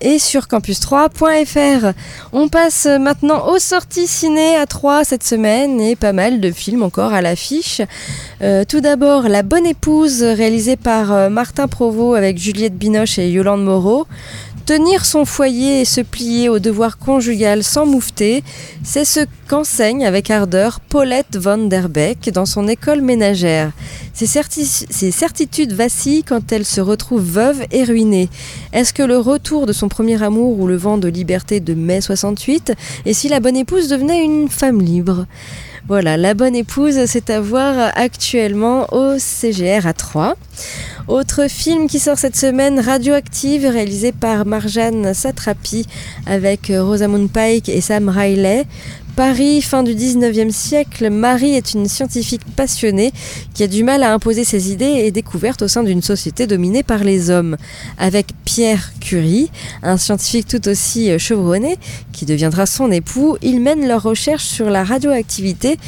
[0.00, 1.92] et sur campus3.fr.
[2.32, 6.82] On passe maintenant aux sorties ciné à 3 cette semaine et pas mal de films
[6.82, 7.82] encore à l'affiche.
[8.40, 13.28] Euh, tout d'abord La Bonne Épouse réalisée par euh, Martin Provost avec Juliette Binoche et
[13.30, 14.06] Yolande Moreau.
[14.68, 18.44] Tenir son foyer et se plier au devoir conjugal sans moufter,
[18.84, 23.72] c'est ce qu'enseigne avec ardeur Paulette van der Beek dans son école ménagère.
[24.12, 28.28] Ses, certi- ses certitudes vacillent quand elle se retrouve veuve et ruinée.
[28.74, 32.02] Est-ce que le retour de son premier amour ou le vent de liberté de mai
[32.02, 32.74] 68
[33.06, 35.24] Et si la bonne épouse devenait une femme libre?
[35.86, 40.36] Voilà, La Bonne Épouse, c'est à voir actuellement au CGR à 3.
[41.06, 45.86] Autre film qui sort cette semaine, Radioactive, réalisé par Marjane Satrapi
[46.26, 48.66] avec Rosamund Pike et Sam Riley.
[49.18, 53.10] Paris, fin du 19e siècle, Marie est une scientifique passionnée
[53.52, 56.84] qui a du mal à imposer ses idées et découvertes au sein d'une société dominée
[56.84, 57.56] par les hommes.
[57.98, 59.50] Avec Pierre Curie,
[59.82, 61.78] un scientifique tout aussi euh, chevronné,
[62.12, 65.78] qui deviendra son époux, ils mènent leurs recherches sur la radioactivité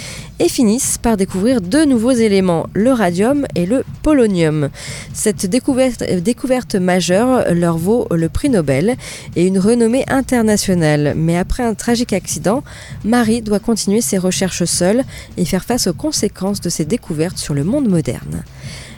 [0.41, 4.71] et finissent par découvrir deux nouveaux éléments, le radium et le polonium.
[5.13, 8.97] Cette découverte, euh, découverte majeure leur vaut le prix Nobel
[9.37, 11.13] et une renommée internationale.
[11.17, 12.65] Mais après un tragique accident,
[13.05, 15.05] Marie doit continuer ses recherches seule
[15.37, 18.43] et faire face aux conséquences de ses découvertes sur le monde moderne.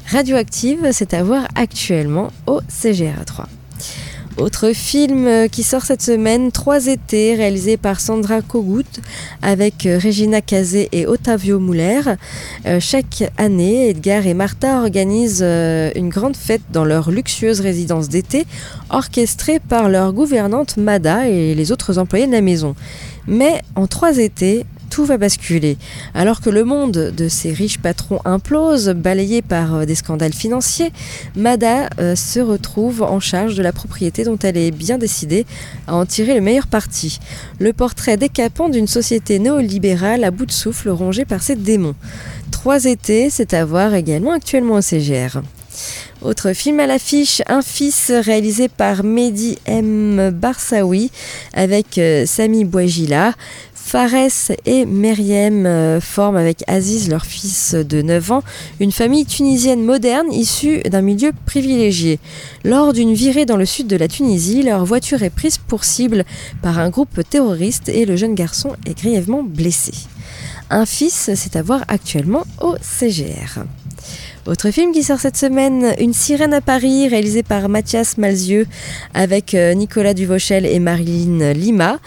[0.07, 3.48] Radioactive, c'est à voir actuellement au CGRA 3.
[4.38, 8.86] Autre film euh, qui sort cette semaine, Trois étés, réalisé par Sandra Kogut
[9.42, 12.00] avec euh, Regina Casé et Ottavio Muller.
[12.64, 18.46] Euh, chaque année, Edgar et Martha organisent une grande fête dans leur luxueuse résidence d'été,
[18.88, 22.74] orchestrée par leur gouvernante Mada et les autres employés de la maison.
[23.26, 25.78] Mais en trois étés, tout va basculer.
[26.12, 30.92] Alors que le monde de ces riches patrons implose, balayé par euh, des scandales financiers,
[31.35, 35.46] Mada euh, se retrouve en charge de la propriété dont elle est bien décidée
[35.87, 37.20] à en tirer le meilleur parti.
[37.59, 41.94] Le portrait décapant d'une société néolibérale à bout de souffle rongée par ses démons.
[42.50, 45.40] Trois étés, c'est à voir également actuellement au CGR.
[46.20, 50.31] Autre film à l'affiche, Un fils réalisé par Mehdi M.
[50.33, 51.11] Barsaoui
[51.52, 53.33] avec euh, Sami Bouajila.
[53.84, 58.42] Fares et Meriem euh, forment avec Aziz, leur fils de 9 ans,
[58.80, 62.18] une famille tunisienne moderne issue d'un milieu privilégié.
[62.64, 66.24] Lors d'une virée dans le sud de la Tunisie, leur voiture est prise pour cible
[66.62, 69.92] par un groupe terroriste et le jeune garçon est grièvement blessé.
[70.70, 73.64] Un fils, c'est à voir actuellement au CGR.
[74.44, 78.66] Autre film qui sort cette semaine, Une sirène à Paris, réalisé par Mathias Malzieux
[79.14, 82.00] avec euh, Nicolas Duvauchel et Marilyn Lima.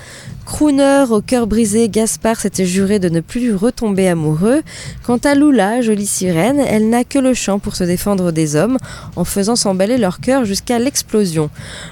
[0.46, 4.62] Crooner au cœur brisé, Gaspard s'était juré de ne plus retomber amoureux.
[5.04, 8.78] Quant à Lula, jolie sirène, elle n'a que le chant pour se défendre des hommes,
[9.16, 11.50] en faisant s'emballer leur cœur jusqu'à l'explosion.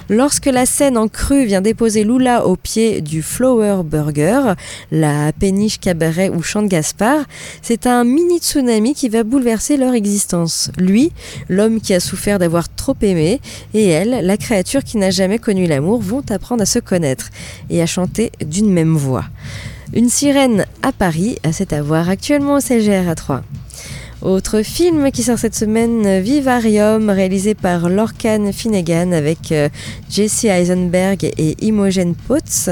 [0.07, 4.53] Lorsque la scène en crue vient déposer Lula au pied du Flower Burger,
[4.91, 7.25] la péniche cabaret où chante Gaspard,
[7.63, 10.69] c'est un mini tsunami qui va bouleverser leur existence.
[10.77, 11.11] Lui,
[11.49, 13.41] l'homme qui a souffert d'avoir trop aimé,
[13.73, 17.29] et elle, la créature qui n'a jamais connu l'amour, vont apprendre à se connaître
[17.71, 19.25] et à chanter d'une même voix.
[19.93, 23.43] Une sirène à Paris, à voir actuellement au CGR à 3.
[24.23, 29.67] Autre film qui sort cette semaine, Vivarium, réalisé par Lorcan Finnegan avec euh,
[30.09, 32.69] Jesse Eisenberg et Imogen Potts.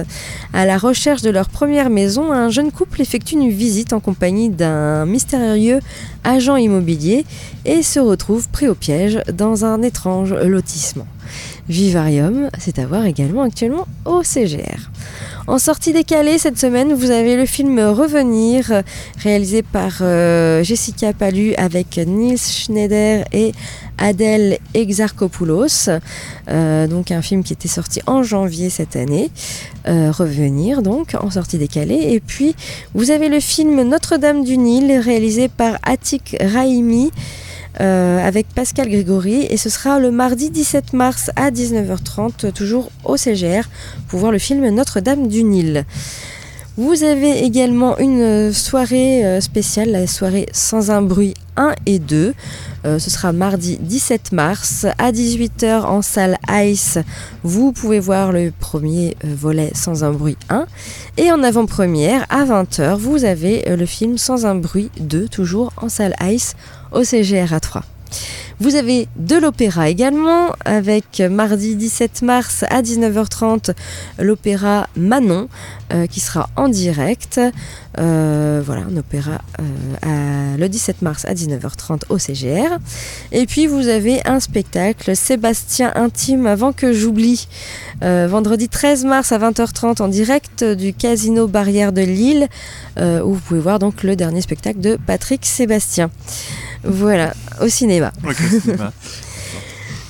[0.53, 4.49] À la recherche de leur première maison, un jeune couple effectue une visite en compagnie
[4.49, 5.81] d'un mystérieux
[6.23, 7.25] agent immobilier
[7.65, 11.07] et se retrouve pris au piège dans un étrange lotissement.
[11.71, 14.91] Vivarium, c'est à voir également actuellement au CGR.
[15.47, 18.83] En sortie décalée cette semaine, vous avez le film Revenir,
[19.17, 23.53] réalisé par euh, Jessica Palu avec Nils Schneider et
[23.97, 25.89] Adèle Exarchopoulos.
[26.49, 29.31] Euh, donc un film qui était sorti en janvier cette année.
[29.87, 32.11] Euh, Revenir donc en sortie décalée.
[32.11, 32.53] Et puis
[32.93, 37.11] vous avez le film Notre-Dame du Nil, réalisé par Atik Raimi.
[37.79, 43.15] Euh, avec Pascal Grégory et ce sera le mardi 17 mars à 19h30 toujours au
[43.15, 43.63] CGR
[44.09, 45.85] pour voir le film Notre-Dame du Nil.
[46.77, 52.33] Vous avez également une soirée euh, spéciale, la soirée Sans un bruit 1 et 2.
[52.85, 56.97] Euh, ce sera mardi 17 mars à 18h en salle Ice.
[57.43, 60.65] Vous pouvez voir le premier volet Sans un bruit 1.
[61.17, 65.89] Et en avant-première, à 20h, vous avez le film Sans un bruit 2, toujours en
[65.89, 66.55] salle Ice
[66.93, 67.83] au CGR 3.
[68.61, 73.73] Vous avez de l'opéra également avec mardi 17 mars à 19h30
[74.19, 75.49] l'opéra Manon
[75.91, 77.41] euh, qui sera en direct.
[77.97, 82.77] Euh, voilà, un opéra euh, le 17 mars à 19h30 au CGR.
[83.31, 87.47] Et puis vous avez un spectacle Sébastien Intime avant que j'oublie.
[88.01, 92.47] vendredi 13 mars à 20h30 en direct du Casino Barrière de Lille
[92.99, 96.11] où vous pouvez voir donc le dernier spectacle de Patrick Sébastien.
[96.83, 98.11] Voilà, au cinéma.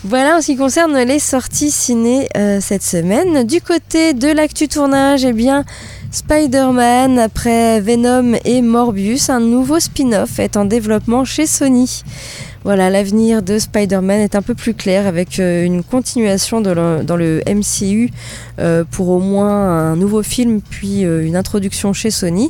[0.04, 3.46] Voilà en ce qui concerne les sorties ciné euh, cette semaine.
[3.46, 5.64] Du côté de l'actu tournage, eh bien,
[6.10, 12.02] Spider-Man, après Venom et Morbius, un nouveau spin-off est en développement chez Sony.
[12.64, 17.42] Voilà, l'avenir de Spider-Man est un peu plus clair avec euh, une continuation dans le
[17.48, 18.10] MCU
[18.58, 22.50] euh, pour au moins un nouveau film puis une introduction chez Sony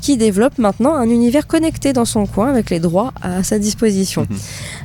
[0.00, 4.26] qui développe maintenant un univers connecté dans son coin avec les droits à sa disposition.
[4.28, 4.38] Mhm.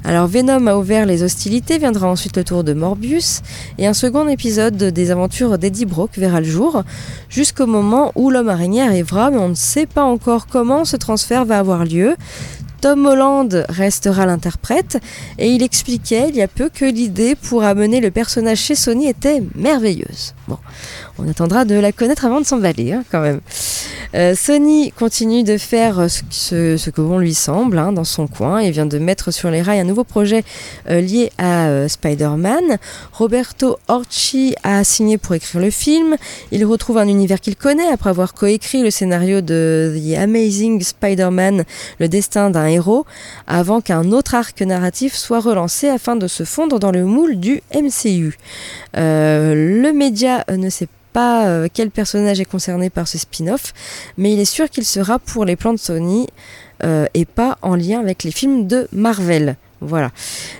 [0.03, 3.41] Alors Venom a ouvert les hostilités, viendra ensuite le tour de Morbius
[3.77, 6.83] et un second épisode des aventures d'Eddie Brock verra le jour
[7.29, 11.45] jusqu'au moment où l'homme araignée arrivera mais on ne sait pas encore comment ce transfert
[11.45, 12.15] va avoir lieu.
[12.85, 14.99] Tom Holland restera l'interprète
[15.39, 19.07] et il expliquait il y a peu que l'idée pour amener le personnage chez Sony
[19.07, 20.35] était merveilleuse.
[20.47, 20.59] Bon,
[21.17, 23.41] on attendra de la connaître avant de s'emballer hein, quand même.
[24.13, 28.71] Euh, Sony continue de faire ce, que bon lui semble hein, dans son coin et
[28.71, 30.43] vient de mettre sur les rails un nouveau projet
[30.89, 32.77] euh, lié à euh, Spider-Man.
[33.11, 36.15] Roberto Orci a signé pour écrire le film.
[36.51, 41.65] Il retrouve un univers qu'il connaît après avoir coécrit le scénario de The Amazing Spider-Man,
[41.99, 42.67] le destin d'un
[43.47, 47.61] avant qu'un autre arc narratif soit relancé afin de se fondre dans le moule du
[47.73, 48.37] MCU.
[48.95, 53.73] le média ne sait pas euh, quel personnage est concerné par ce spin-off,
[54.17, 56.27] mais il est sûr qu'il sera pour les plans de Sony
[56.83, 59.55] euh, et pas en lien avec les films de Marvel.
[59.85, 60.11] Voilà.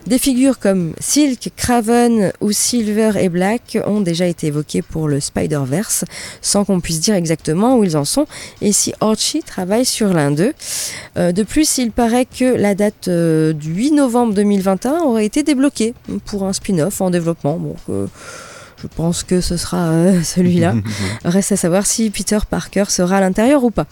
[0.07, 5.19] Des figures comme Silk, Craven ou Silver et Black ont déjà été évoquées pour le
[5.19, 6.05] Spider-Verse,
[6.41, 8.27] sans qu'on puisse dire exactement où ils en sont
[8.61, 10.53] et si Archie travaille sur l'un d'eux.
[11.17, 15.43] Euh, de plus, il paraît que la date euh, du 8 novembre 2021 aurait été
[15.43, 15.93] débloquée
[16.25, 17.57] pour un spin-off en développement.
[17.57, 17.75] Bon,
[18.81, 20.75] je pense que ce sera euh, celui-là.
[21.25, 23.85] Reste à savoir si Peter Parker sera à l'intérieur ou pas.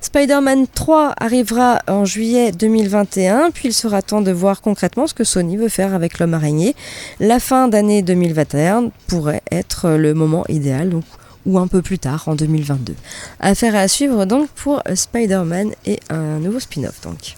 [0.00, 5.24] Spider-Man 3 arrivera en juillet 2021, puis il sera temps de voir concrètement ce que
[5.24, 6.74] Sony veut faire avec l'homme araignée.
[7.18, 11.04] La fin d'année 2021 pourrait être le moment idéal, donc
[11.46, 12.94] ou un peu plus tard en 2022.
[13.40, 17.36] Affaire à suivre donc pour Spider-Man et un nouveau spin-off donc.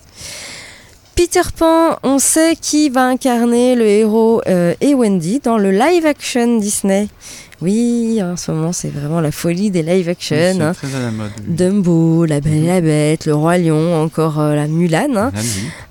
[1.14, 6.06] Peter Pan, on sait qui va incarner le héros euh, et Wendy dans le live
[6.06, 7.08] action Disney.
[7.60, 10.36] Oui, en ce moment c'est vraiment la folie des live action.
[10.60, 10.72] Hein.
[10.72, 11.30] très à la mode.
[11.38, 11.54] oui.
[11.54, 15.32] Dumbo, La Belle et la Bête, Le Roi Lion, encore euh, la Mulan, hein,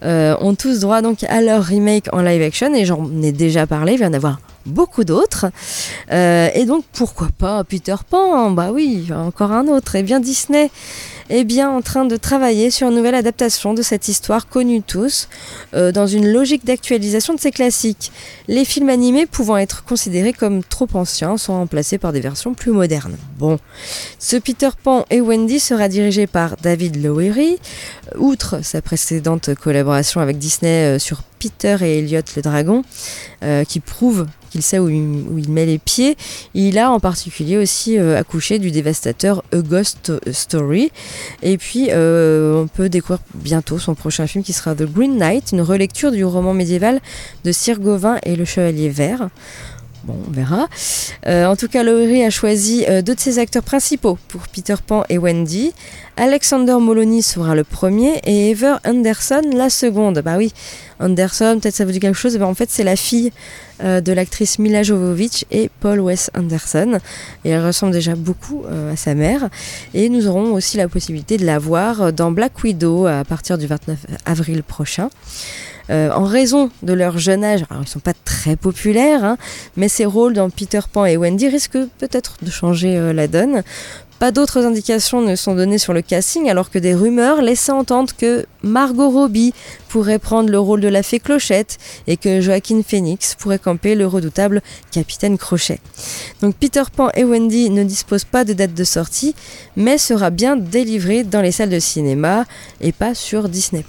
[0.04, 3.68] euh, ont tous droit donc à leur remake en live action et j'en ai déjà
[3.68, 5.46] parlé, il va y en avoir beaucoup d'autres.
[6.12, 8.52] Euh, et donc pourquoi pas Peter Pan?
[8.52, 9.96] Bah oui, encore un autre.
[9.96, 10.70] Et bien Disney
[11.32, 15.30] est bien en train de travailler sur une nouvelle adaptation de cette histoire connue tous,
[15.74, 18.12] euh, dans une logique d'actualisation de ces classiques.
[18.48, 22.72] Les films animés pouvant être considérés comme trop anciens sont remplacés par des versions plus
[22.72, 23.16] modernes.
[23.40, 23.60] Bon,
[24.20, 27.58] ce Peter Pan et Wendy sera dirigé par David Lowery.
[28.18, 32.84] Outre sa précédente collaboration avec Disney euh, sur Peter et Elliot le dragon,
[33.44, 36.18] euh, qui prouve qu'il sait où il, met les pieds,
[36.54, 40.92] il a en particulier aussi euh, accouché du dévastateur A Ghost Story.
[41.42, 45.52] Et puis, euh, on peut découvrir bientôt son prochain film qui sera The Green Knight,
[45.54, 47.00] une relecture du roman médiéval
[47.44, 49.30] de Sir Gawain et le Chevalier Vert.
[50.04, 50.68] Bon, on verra.
[51.28, 54.74] Euh, en tout cas, Lowery a choisi euh, deux de ses acteurs principaux pour Peter
[54.86, 55.74] Pan et Wendy.
[56.18, 60.22] Alexander Moloney sera le premier et Ever Anderson la seconde.
[60.26, 60.54] Bah oui,
[61.00, 62.36] Anderson, peut-être ça vous dit quelque chose.
[62.38, 63.32] Bah, en fait, c'est la fille
[63.84, 66.98] euh, de l'actrice Mila Jovovich et Paul Wes Anderson.
[67.46, 69.50] Et elle ressemble déjà beaucoup à sa mère.
[69.94, 73.68] Et nous aurons aussi la possibilité de la voir dans Black Widow à partir du
[73.68, 75.10] 29 avril prochain.
[75.92, 79.38] Euh, en raison de leur jeune âge, ils sont pas très populaires, hein,
[79.76, 83.64] mais ces rôles dans Peter Pan et Wendy risquent peut-être de changer euh, la donne.
[84.22, 88.14] Pas d'autres indications ne sont données sur le casting, alors que des rumeurs laissaient entendre
[88.16, 89.52] que Margot Robbie
[89.90, 94.06] pourrait prendre le rôle de la fée Clochette et que Joaquin Phoenix pourrait camper le
[94.06, 95.80] redoutable Capitaine Crochet.
[96.42, 99.34] Donc Peter Pan et Wendy ne disposent pas de date de sortie,
[99.76, 102.46] mais sera bien délivré dans les salles de cinéma
[102.80, 103.84] et pas sur Disney+.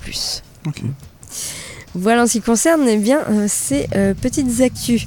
[1.95, 5.07] Voilà en ce qui concerne eh bien, euh, ces euh, petites actus.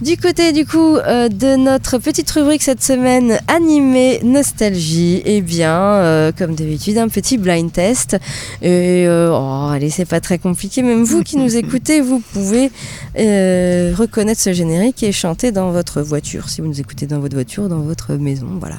[0.00, 5.74] Du côté du coup euh, de notre petite rubrique cette semaine animée nostalgie, eh bien
[5.76, 8.16] euh, comme d'habitude un petit blind test.
[8.62, 12.70] Et euh, oh, allez c'est pas très compliqué, même vous qui nous écoutez, vous pouvez
[13.16, 17.68] reconnaître ce générique et chanter dans votre voiture, si vous nous écoutez dans votre voiture,
[17.68, 18.76] dans votre maison, voilà.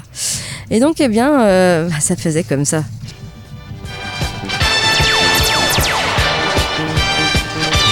[0.72, 2.86] Et donc eh bien ça faisait comme ça.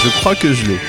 [0.04, 0.78] Je crois que je l'ai.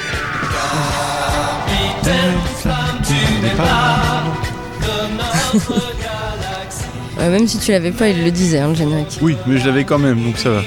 [7.17, 9.17] Ouais, même si tu l'avais pas, il le disait hein, le générique.
[9.21, 10.61] Oui, mais je l'avais quand même, donc ça va.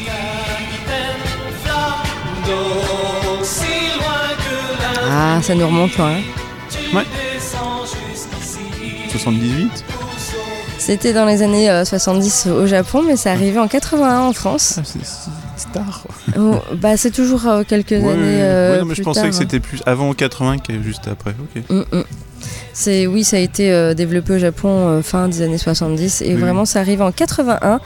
[5.11, 6.16] Ah, ça nous remonte loin.
[6.16, 7.02] hein.
[9.11, 9.85] 78
[10.78, 14.74] C'était dans les années euh, 70 au Japon, mais ça arrivait en 81 en France.
[14.78, 15.31] Ah, c'est c'est
[15.72, 16.04] tard.
[16.38, 18.42] Oh, bah, c'est toujours euh, quelques Ouais, années.
[18.42, 19.38] euh, ouais, non, mais je pensais tard, que hein.
[19.38, 21.30] c'était plus avant 80 que juste après.
[21.30, 21.62] Ok.
[21.70, 22.04] Mm, mm.
[22.72, 26.35] C'est oui, ça a été euh, développé au Japon euh, fin des années 70 et
[26.35, 26.40] Oui.
[26.40, 27.80] vraiment ça arrive en 81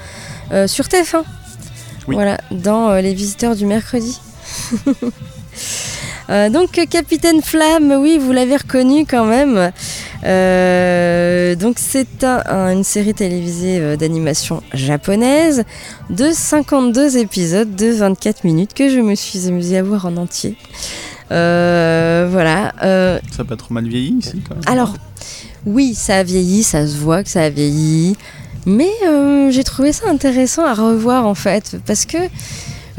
[0.52, 1.22] euh, sur TF1.
[2.08, 2.14] Oui.
[2.14, 4.20] Voilà, dans Les Visiteurs du mercredi.
[6.28, 9.70] Donc Capitaine Flamme, oui, vous l'avez reconnu quand même.
[10.26, 15.62] Euh, donc c'est un- un- une série télévisée euh, d'animation japonaise
[16.10, 20.56] de 52 épisodes de 24 minutes que je me suis amusée à voir en entier.
[21.32, 22.72] Euh, voilà.
[22.82, 24.64] euh, Ça n'a pas trop mal vieilli ici quand même.
[24.66, 24.94] alors,
[25.64, 28.16] oui, ça a vieilli, ça se voit que ça a vieilli.
[28.66, 28.90] Mais
[29.50, 32.18] j'ai trouvé ça intéressant à revoir en fait, parce que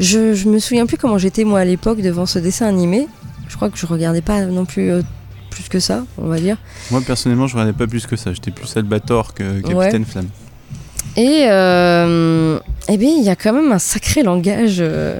[0.00, 3.06] je, je me souviens plus comment j'étais moi à l'époque devant ce dessin animé.
[3.48, 4.90] Je crois que je regardais pas non plus
[5.58, 6.56] plus que ça, on va dire.
[6.90, 8.32] Moi personnellement, je regardais pas plus que ça.
[8.32, 10.28] J'étais plus Albator que Capitaine Flamme.
[11.16, 15.18] Et euh, eh bien, il y a quand même un sacré langage euh,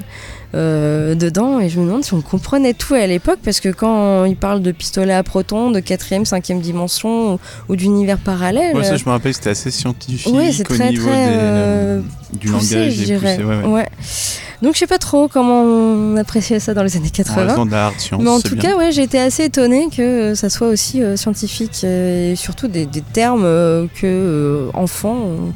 [0.54, 4.24] euh, dedans, et je me demande si on comprenait tout à l'époque, parce que quand
[4.26, 7.38] il parle de pistolet à protons, de quatrième, cinquième dimension, ou,
[7.68, 10.74] ou d'univers parallèle, Ouais, ça, je me rappelle que c'était assez scientifique Ouais, c'est au
[10.74, 12.00] très, niveau très, des, euh,
[12.34, 13.36] du poussé, langage je et dirais.
[13.38, 13.88] poussé, ouais, ouais.
[14.62, 17.46] Donc je sais pas trop comment on appréciait ça dans les années En 80.
[17.46, 18.22] raison de la hard science.
[18.22, 18.70] Mais en tout bien.
[18.72, 22.36] cas, ouais, j'ai été assez étonnée que euh, ça soit aussi euh, scientifique euh, et
[22.36, 25.52] surtout des, des termes euh, que euh, enfants on,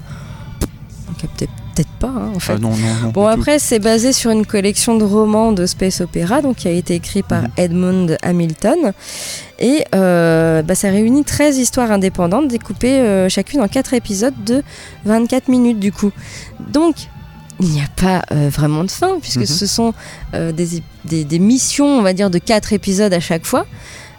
[1.11, 2.53] on captait peut-être pas hein, en fait.
[2.55, 3.09] Ah non, non, non.
[3.09, 6.71] Bon après c'est basé sur une collection de romans de space opéra donc qui a
[6.71, 7.49] été écrit par Mhm.
[7.57, 8.93] Edmund Hamilton
[9.59, 14.63] et euh, bah, ça réunit 13 histoires indépendantes découpées euh, chacune en 4 épisodes de
[15.07, 16.13] 24 minutes du coup.
[16.73, 16.95] Donc
[17.63, 19.47] il n'y a pas euh, vraiment de fin puisque Mhm.
[19.47, 19.95] ce sont
[20.35, 23.67] euh, des, ép- des, des missions on va dire de 4 épisodes à chaque fois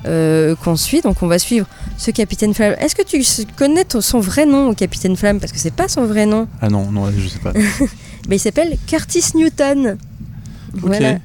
[0.05, 1.65] euh, qu'on suit donc on va suivre
[1.97, 2.75] ce capitaine Flamme.
[2.79, 3.21] Est-ce que tu
[3.55, 5.39] connais son vrai nom au capitaine Flamme?
[5.39, 7.53] Parce que c'est pas son vrai nom Ah non, non, je sais pas.
[8.27, 9.97] mais il s'appelle Curtis Newton.
[10.73, 11.17] Voilà.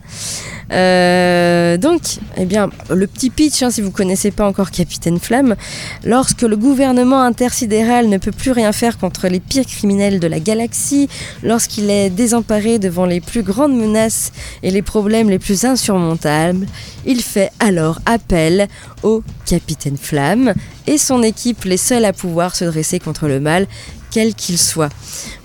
[0.72, 2.02] Euh, donc,
[2.36, 5.56] eh bien, le petit pitch, hein, si vous connaissez pas encore Capitaine Flamme,
[6.04, 10.40] lorsque le gouvernement intersidéral ne peut plus rien faire contre les pires criminels de la
[10.40, 11.08] galaxie,
[11.42, 14.32] lorsqu'il est désemparé devant les plus grandes menaces
[14.62, 16.66] et les problèmes les plus insurmontables,
[17.06, 18.68] il fait alors appel
[19.02, 20.52] au Capitaine Flamme
[20.86, 23.66] et son équipe, les seuls à pouvoir se dresser contre le mal,
[24.10, 24.88] quel qu'il soit.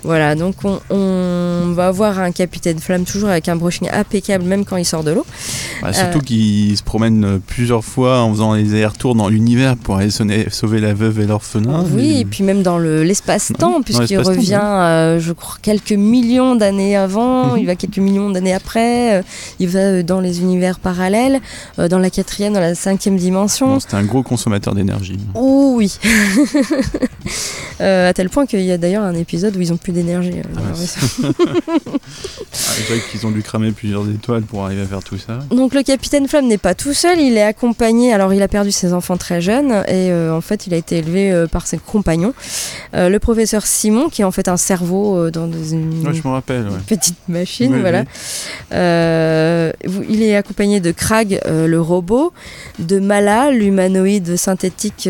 [0.02, 4.64] Voilà, donc on, on va avoir un Capitaine Flamme toujours avec un brushing impeccable, même
[4.64, 5.24] quand il sort de l'eau.
[5.82, 9.96] Bah, surtout qu'il se promène euh, plusieurs fois en faisant les allers-retours dans l'univers pour
[9.96, 11.84] aller sonner- sauver la veuve et l'orphelin.
[11.92, 16.54] oui, Et- et puis même dans le- l'espace-temps, puisqu'il revient, euh, je crois, quelques millions
[16.54, 17.58] d'années avant, Mhm.
[17.58, 19.22] il va quelques millions d'années après, euh,
[19.58, 21.40] il va euh, dans les univers parallèles,
[21.78, 23.68] euh, dans la quatrième, dans la cinquième dimension.
[23.74, 25.18] Bon, C'était un gros consommateur d'énergie.
[25.34, 25.98] Oh oui
[27.80, 30.32] Euh, À tel point qu'il y a d'ailleurs un épisode où ils ont plus d'énergie.
[30.56, 30.60] Ah.
[32.66, 35.40] Ah, je dirais qu'ils ont dû cramer plusieurs étoiles pour arriver à faire tout ça.
[35.50, 38.70] Donc le capitaine Flamme n'est pas tout seul, il est accompagné, alors il a perdu
[38.70, 41.78] ses enfants très jeunes et euh, en fait il a été élevé euh, par ses
[41.78, 42.32] compagnons.
[42.94, 46.32] Euh, le professeur Simon qui est en fait un cerveau dans une Ouais, je me
[46.32, 46.78] rappelle, ouais.
[46.86, 48.04] petite machine, Oui, voilà.
[48.70, 50.04] oui.
[50.08, 52.32] Il est accompagné de Krag, le robot,
[52.78, 55.08] de Mala, l'humanoïde synthétique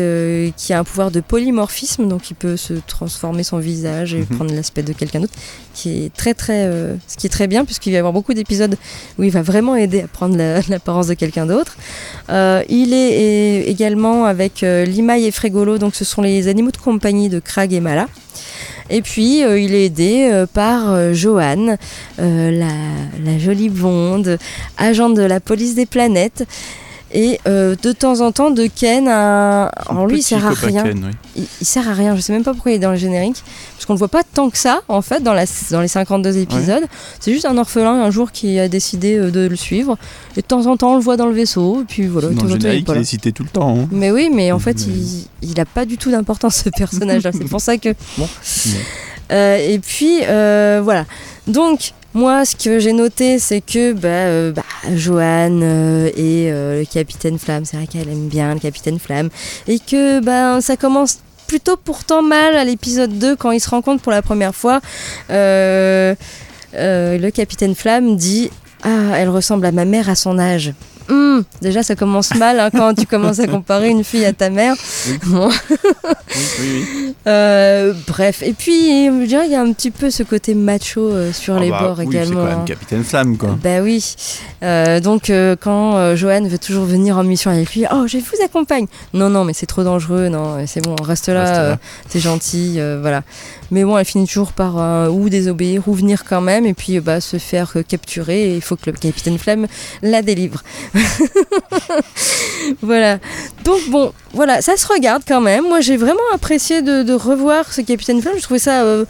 [0.57, 4.25] qui a un pouvoir de polymorphisme, donc il peut se transformer son visage et Mhm.
[4.25, 5.33] prendre l'aspect de quelqu'un d'autre,
[5.73, 8.33] qui est très très, euh, ce qui est très bien puisqu'il va y avoir beaucoup
[8.33, 8.75] d'épisodes
[9.19, 11.75] où il va vraiment aider à prendre la- l'apparence de quelqu'un d'autre.
[12.29, 17.29] Euh, il est également avec euh, et Frégolo, donc ce sont les animaux de compagnie
[17.29, 18.07] de Krag et Mala.
[18.89, 21.77] Et puis, euh, il est aidé euh, par euh, Joanne,
[22.19, 22.67] la,
[23.23, 24.37] la jolie blonde,
[24.77, 26.45] agent de la police des planètes.
[27.17, 29.69] Et euh, de temps en temps, de Ken, un...
[29.87, 30.83] alors lui, il sert à rien.
[30.83, 31.11] Ken, oui.
[31.37, 32.13] Il, il sert à rien.
[32.13, 33.41] Je sais même pas pourquoi il est dans le générique.
[33.73, 36.37] Parce qu'on le voit pas tant que ça, en fait, dans, la, dans les 52
[36.39, 36.83] épisodes.
[37.21, 39.97] C'est juste un orphelin, un jour, qui a décidé euh, de le suivre.
[40.35, 41.83] Et de temps en temps, on le voit dans le vaisseau.
[41.83, 43.01] Et puis voilà, Dans le il est générique, pas il là.
[43.01, 43.77] est cité tout le temps.
[43.79, 43.87] hein.
[43.91, 44.93] Mais oui, mais en fait, Mais-
[45.41, 47.31] il, il a pas du tout d'importance ce personnage-là.
[47.31, 47.93] C'est pour ça que.
[48.17, 48.27] Bon.
[49.31, 50.19] Euh, et puis,
[50.83, 51.05] voilà.
[51.47, 54.63] Donc, moi, ce que j'ai noté, c'est que bah, euh, bah,
[54.95, 59.29] Joanne euh, et euh, le capitaine Flamme, c'est vrai qu'elle aime bien le capitaine Flamme.
[59.67, 64.01] Et que bah, ça commence plutôt pourtant mal à l'épisode 2 quand ils se rencontrent
[64.01, 64.79] pour la première fois.
[65.29, 66.15] Le
[67.31, 68.49] capitaine Flamme dit
[68.83, 70.73] Ah, elle ressemble à ma mère à son âge.
[71.09, 74.49] Hum, déjà, ça commence mal hein, quand tu commences à comparer une fille à ta
[74.49, 74.75] mère.
[75.25, 75.49] Bon.
[75.49, 77.15] Oui, oui, oui.
[77.27, 81.01] Euh, bref, et puis je dirais il y a un petit peu ce côté macho
[81.01, 82.25] euh, sur Ah les bah, bords également.
[82.27, 82.57] C'est quand hein.
[82.57, 83.57] même Capitaine Flamme, quoi.
[83.63, 84.15] Bah oui.
[84.63, 85.31] Euh, donc
[85.61, 88.87] quand Joanne veut toujours venir en mission avec lui, oh je vous accompagne.
[89.13, 91.77] Non non mais c'est trop dangereux, non c'est bon, reste là, Reste là.
[92.09, 93.23] c'est gentil, voilà.
[93.75, 96.95] Mais bon elle finit toujours par euh, ou désobéir ou venir quand même et puis
[96.97, 99.67] euh, bah, se faire euh, capturer et il faut que le capitaine Flamme
[100.01, 100.63] la délivre.
[102.81, 103.19] voilà.
[103.65, 105.65] Donc bon, voilà, ça se regarde quand même.
[105.67, 108.35] Moi j'ai vraiment apprécié de, de revoir ce capitaine Flamme.
[108.37, 109.05] Je trouvais ça euh,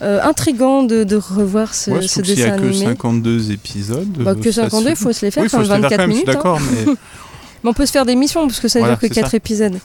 [0.00, 2.84] intriguant de, de revoir ce, Ouais, je ce trouve qu'il n'y dessin a que animé.
[2.84, 4.08] 52 épisodes.
[4.18, 5.90] Bah, que ça 52, il faut se les faire Oui, faut comme se les faire
[5.90, 6.28] 24 minutes.
[6.28, 6.32] hein.
[6.32, 6.92] d'accord, mais
[7.62, 9.30] Mais on peut se faire des missions parce que ça Voilà, dure que c'est 4
[9.30, 9.36] ça.
[9.36, 9.78] épisodes.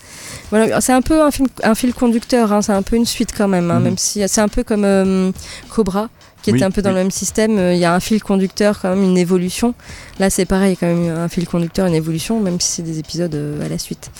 [0.50, 3.32] Voilà, c'est un peu un, film, un fil conducteur, hein, c'est un peu une suite
[3.36, 3.84] quand même, hein, Mhm.
[3.84, 5.32] même si c'est un peu comme euh,
[5.70, 6.10] Cobra
[6.42, 6.96] qui Oui, était un peu dans oui.
[6.98, 7.58] le même système.
[7.58, 9.74] euh, Il y a un fil conducteur quand même, une évolution.
[10.20, 12.72] Là, c'est pareil, il y a quand même un fil conducteur, une évolution, même si
[12.72, 14.12] c'est des épisodes euh, à la suite.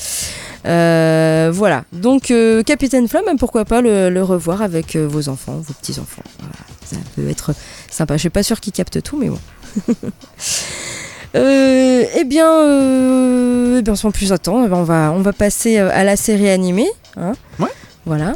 [0.66, 1.84] Euh, voilà.
[1.94, 2.34] Donc,
[2.66, 6.24] Capitaine Flamme, hein, pourquoi pas le, le revoir avec vos enfants, vos petits enfants.
[6.40, 6.56] Voilà.
[6.86, 7.54] Ça peut être
[7.92, 8.16] sympa.
[8.16, 9.40] Je suis pas sûre qu'ils captent tout, mais bon.
[11.36, 15.78] Euh, eh bien, euh, eh bien, sans plus attendre, eh on va, on va passer
[15.78, 16.90] euh, à la série animée.
[17.18, 17.34] hein.
[17.60, 17.70] Ouais.
[18.06, 18.36] Voilà.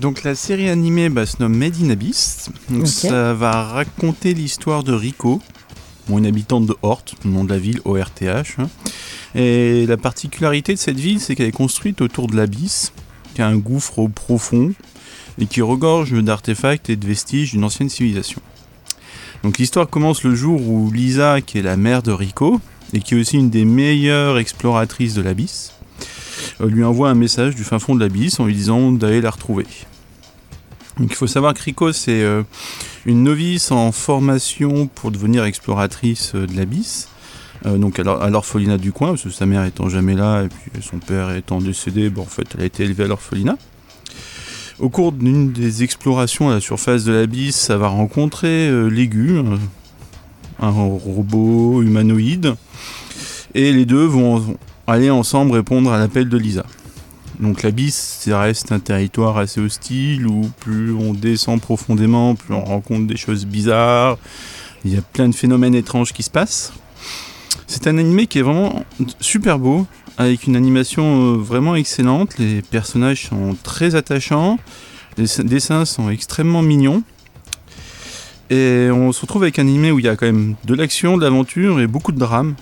[0.00, 2.50] Donc la série animée bah, se nomme Made in Abyss.
[2.68, 2.86] Donc.
[2.86, 5.40] Ça va raconter l'histoire de Rico,
[6.08, 8.56] bon, une habitante de Hort, le nom de la ville, O-R-T-H.
[8.60, 8.68] hein.
[9.34, 12.92] Et la particularité de cette ville, c'est qu'elle est construite autour de l'abysse,
[13.34, 14.72] qui a un gouffre au profond
[15.38, 18.40] et qui regorge d'artefacts et de vestiges d'une ancienne civilisation.
[19.42, 22.60] Donc l'histoire commence le jour où Lisa, qui est la mère de Rico,
[22.92, 25.72] et qui est aussi une des meilleures exploratrices de l'abysse,
[26.60, 29.30] euh, lui envoie un message du fin fond de l'abysse en lui disant d'aller la
[29.30, 29.66] retrouver.
[30.98, 32.42] Donc il faut savoir que Rico, c'est euh,
[33.04, 37.08] une novice en formation pour devenir exploratrice euh, de l'abysse.
[37.64, 40.48] Donc à l'or- à l'orphelinat du coin, parce que sa mère étant jamais là et
[40.48, 43.56] puis son père étant décédé, en fait elle a été élevée à l'orphelinat.
[44.78, 49.38] Au cours d'une des explorations à la surface de l'abysse, ça va rencontrer euh, l'aigu,
[49.38, 49.58] un,
[50.66, 52.54] un robot humanoïde,
[53.54, 56.66] et les deux vont aller ensemble répondre à l'appel de Lisa.
[57.40, 62.64] Donc l'abysse, ça reste un territoire assez hostile où plus on descend profondément, plus on
[62.64, 64.18] rencontre des choses bizarres.
[64.84, 66.74] Il y a plein de phénomènes étranges qui se passent.
[67.66, 68.84] C'est un animé qui est vraiment
[69.20, 69.86] super beau,
[70.18, 72.38] avec une animation euh, vraiment excellente.
[72.38, 74.58] Les personnages sont très attachants,
[75.18, 77.02] les dessins sont extrêmement mignons.
[78.48, 81.16] Et on se retrouve avec un animé où il y a quand même de l'action,
[81.16, 82.54] de l'aventure et beaucoup de drame.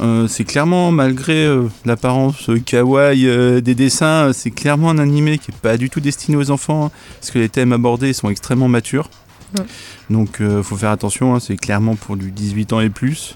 [0.00, 5.50] Euh, c'est clairement, malgré euh, l'apparence euh, kawaii des dessins, c'est clairement un animé qui
[5.50, 6.90] est pas du tout destiné aux enfants, hein,
[7.20, 9.10] parce que les thèmes abordés sont extrêmement matures.
[9.56, 9.64] Ouais.
[10.08, 13.34] Donc euh, faut faire attention, hein, c'est clairement pour du 18 ans et plus,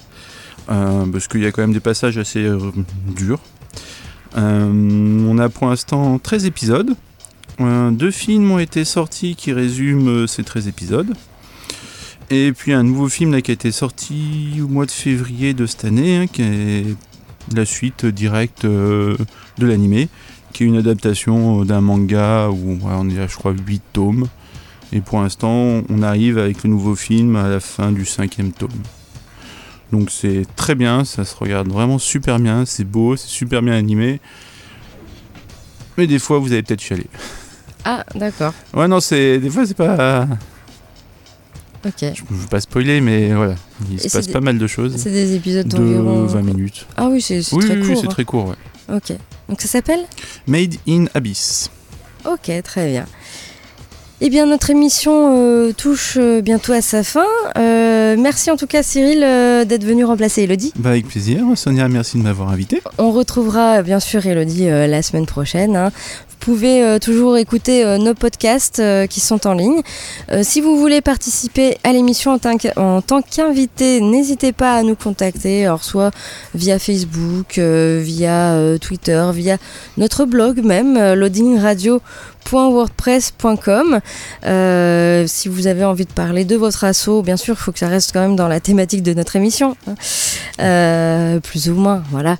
[0.66, 2.48] parce qu'il y a quand même des passages assez
[3.06, 3.40] durs.
[4.36, 6.94] Euh, on a pour l'instant 13 épisodes.
[7.60, 11.14] Euh, deux films ont été sortis qui résument euh, ces 13 épisodes.
[12.30, 15.66] Et puis un nouveau film là, qui a été sorti au mois de février de
[15.66, 16.86] cette année, hein, qui est
[17.54, 19.16] la suite directe de
[19.58, 20.08] l'animé,
[20.52, 24.28] qui est une adaptation d'un manga où on est à je crois 8 tomes.
[24.92, 28.70] Et pour l'instant, on arrive avec le nouveau film à la fin du cinquième tome.
[29.92, 33.74] Donc c'est très bien, ça se regarde vraiment super bien, c'est beau, c'est super bien
[33.74, 34.20] animé.
[35.98, 37.06] Mais des fois, vous allez peut-être chialer.
[37.84, 38.54] Ah, d'accord.
[38.72, 40.26] Ouais, non, c'est des fois, c'est pas.
[41.84, 41.92] Ok.
[42.00, 43.56] Je ne veux pas spoiler, mais voilà,
[43.90, 44.94] il Et se passe des- pas mal de choses.
[44.96, 46.24] C'est des épisodes De d'environ.
[46.26, 46.86] 20 minutes.
[46.96, 48.00] Ah oui, c'est Oui, très oui, oui, court.
[48.00, 48.10] c'est hein.
[48.10, 48.96] très court, ouais.
[48.96, 49.12] Ok.
[49.48, 50.00] Donc ça s'appelle?
[50.46, 51.70] Made in Abyss.
[52.24, 53.04] Ok, très bien.
[54.24, 57.26] Eh bien, notre émission euh, touche euh, bientôt à sa fin.
[57.58, 60.72] Euh, merci en tout cas, Cyril, euh, d'être venu remplacer Elodie.
[60.76, 61.40] Bah, avec plaisir.
[61.56, 62.80] Sonia, merci de m'avoir invité.
[62.98, 65.74] On retrouvera bien sûr Elodie la semaine prochaine.
[65.74, 65.90] hein.
[66.28, 69.80] Vous pouvez toujours écouter nos podcasts qui sont en ligne.
[70.42, 72.38] Si vous voulez participer à l'émission en
[73.00, 76.10] tant qu'invité, n'hésitez pas à nous contacter, alors soit
[76.56, 79.56] via Facebook, via Twitter, via
[79.96, 84.00] notre blog même, loadingradio.wordpress.com.
[84.44, 87.78] Euh, si vous avez envie de parler de votre assaut, bien sûr, il faut que
[87.78, 89.94] ça reste quand même dans la thématique de notre émission, hein.
[90.60, 92.36] Euh, plus ou moins, voilà.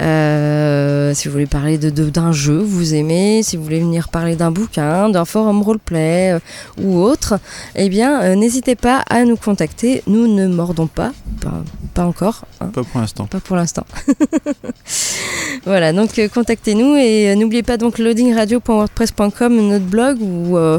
[0.00, 4.08] Euh, si vous voulez parler de, d'un jeu que vous aimez, si vous voulez venir
[4.08, 6.38] parler d'un bouquin, d'un forum roleplay
[6.80, 7.38] ou autre,
[7.76, 10.02] eh bien, n'hésitez pas à nous contacter.
[10.06, 11.62] Nous ne mordons pas, pas,
[11.94, 13.26] pas encore, hein, Pas pour l'instant.
[13.26, 13.84] pas pour l'instant.
[15.64, 20.78] voilà, donc euh, contactez-nous et euh, n'oubliez pas donc loadingradio.wordpress.com, notre blog où euh,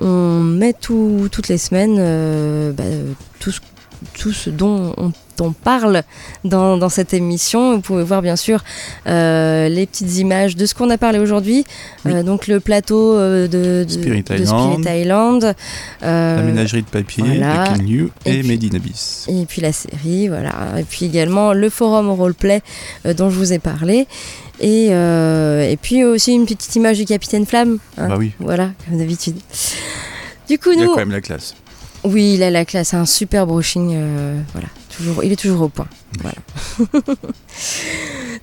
[0.00, 1.96] on met tout- toutes les semaines
[2.72, 2.84] bah,
[3.40, 3.60] tout, ce,
[4.18, 6.02] tout ce dont on, on parle
[6.44, 7.74] dans, dans cette émission.
[7.74, 8.62] Vous pouvez voir bien sûr
[9.06, 11.64] euh, les petites images de ce qu'on a parlé aujourd'hui.
[12.04, 12.12] Oui.
[12.12, 14.80] Euh, donc le plateau euh, de, de Spirit de Island.
[14.82, 15.54] Spirit Island.
[16.02, 17.74] euh, La ménagerie de papier, voilà.
[17.78, 19.26] Liu Et et, puis- Made in Abyss.
[19.28, 20.52] et puis la série, voilà.
[20.78, 22.62] Et puis également le forum roleplay
[23.16, 24.06] dont je vous ai parlé.
[24.60, 27.78] Et, et puis aussi une petite image du Capitaine Flamme.
[27.98, 28.08] hein.
[28.08, 29.36] Bah oui, Voilà, comme d'habitude.
[30.48, 30.90] Du coup, il y a nous.
[30.92, 31.54] quand même la classe.
[32.04, 33.92] Oui, il a la classe, un super brushing.
[33.94, 35.86] euh, voilà, toujours, il est toujours au point.
[36.20, 36.36] Voilà.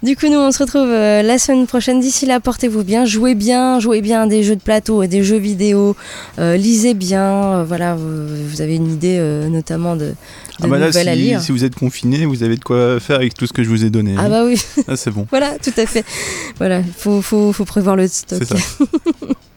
[0.03, 1.99] du coup, nous, on se retrouve euh, la semaine prochaine.
[1.99, 5.23] D'ici là, portez-vous bien, jouez bien, jouez bien à des jeux de plateau et des
[5.23, 5.95] jeux vidéo.
[6.39, 7.63] euh, lisez bien.
[7.63, 10.15] voilà, vous, vous avez une idée notamment de, de
[10.63, 11.41] Ah bah là, nouvelles à si, lire.
[11.41, 13.85] si vous êtes confiné, vous avez de quoi faire avec tout ce que je vous
[13.85, 14.15] ai donné.
[14.17, 14.59] Ah bah oui.
[14.87, 15.27] Ah, c'est bon.
[15.29, 16.03] Voilà, tout à fait.
[16.57, 18.39] Voilà, il faut, faut, faut prévoir le stock.
[18.43, 18.63] C'est ça.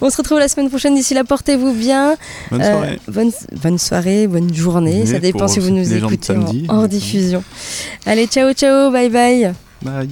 [0.00, 0.94] On se retrouve la semaine prochaine.
[0.94, 2.16] D'ici là, portez-vous bien.
[2.50, 3.00] Bonne Euh, soirée.
[3.08, 5.06] bonne, bonne soirée, bonne journée.
[5.06, 6.88] Ça dépend si vous nous écoutez en- samedi, en, notamment.
[6.88, 7.44] diffusion.
[8.06, 9.52] Allez, ciao, ciao, bye bye.
[9.82, 10.08] Bye.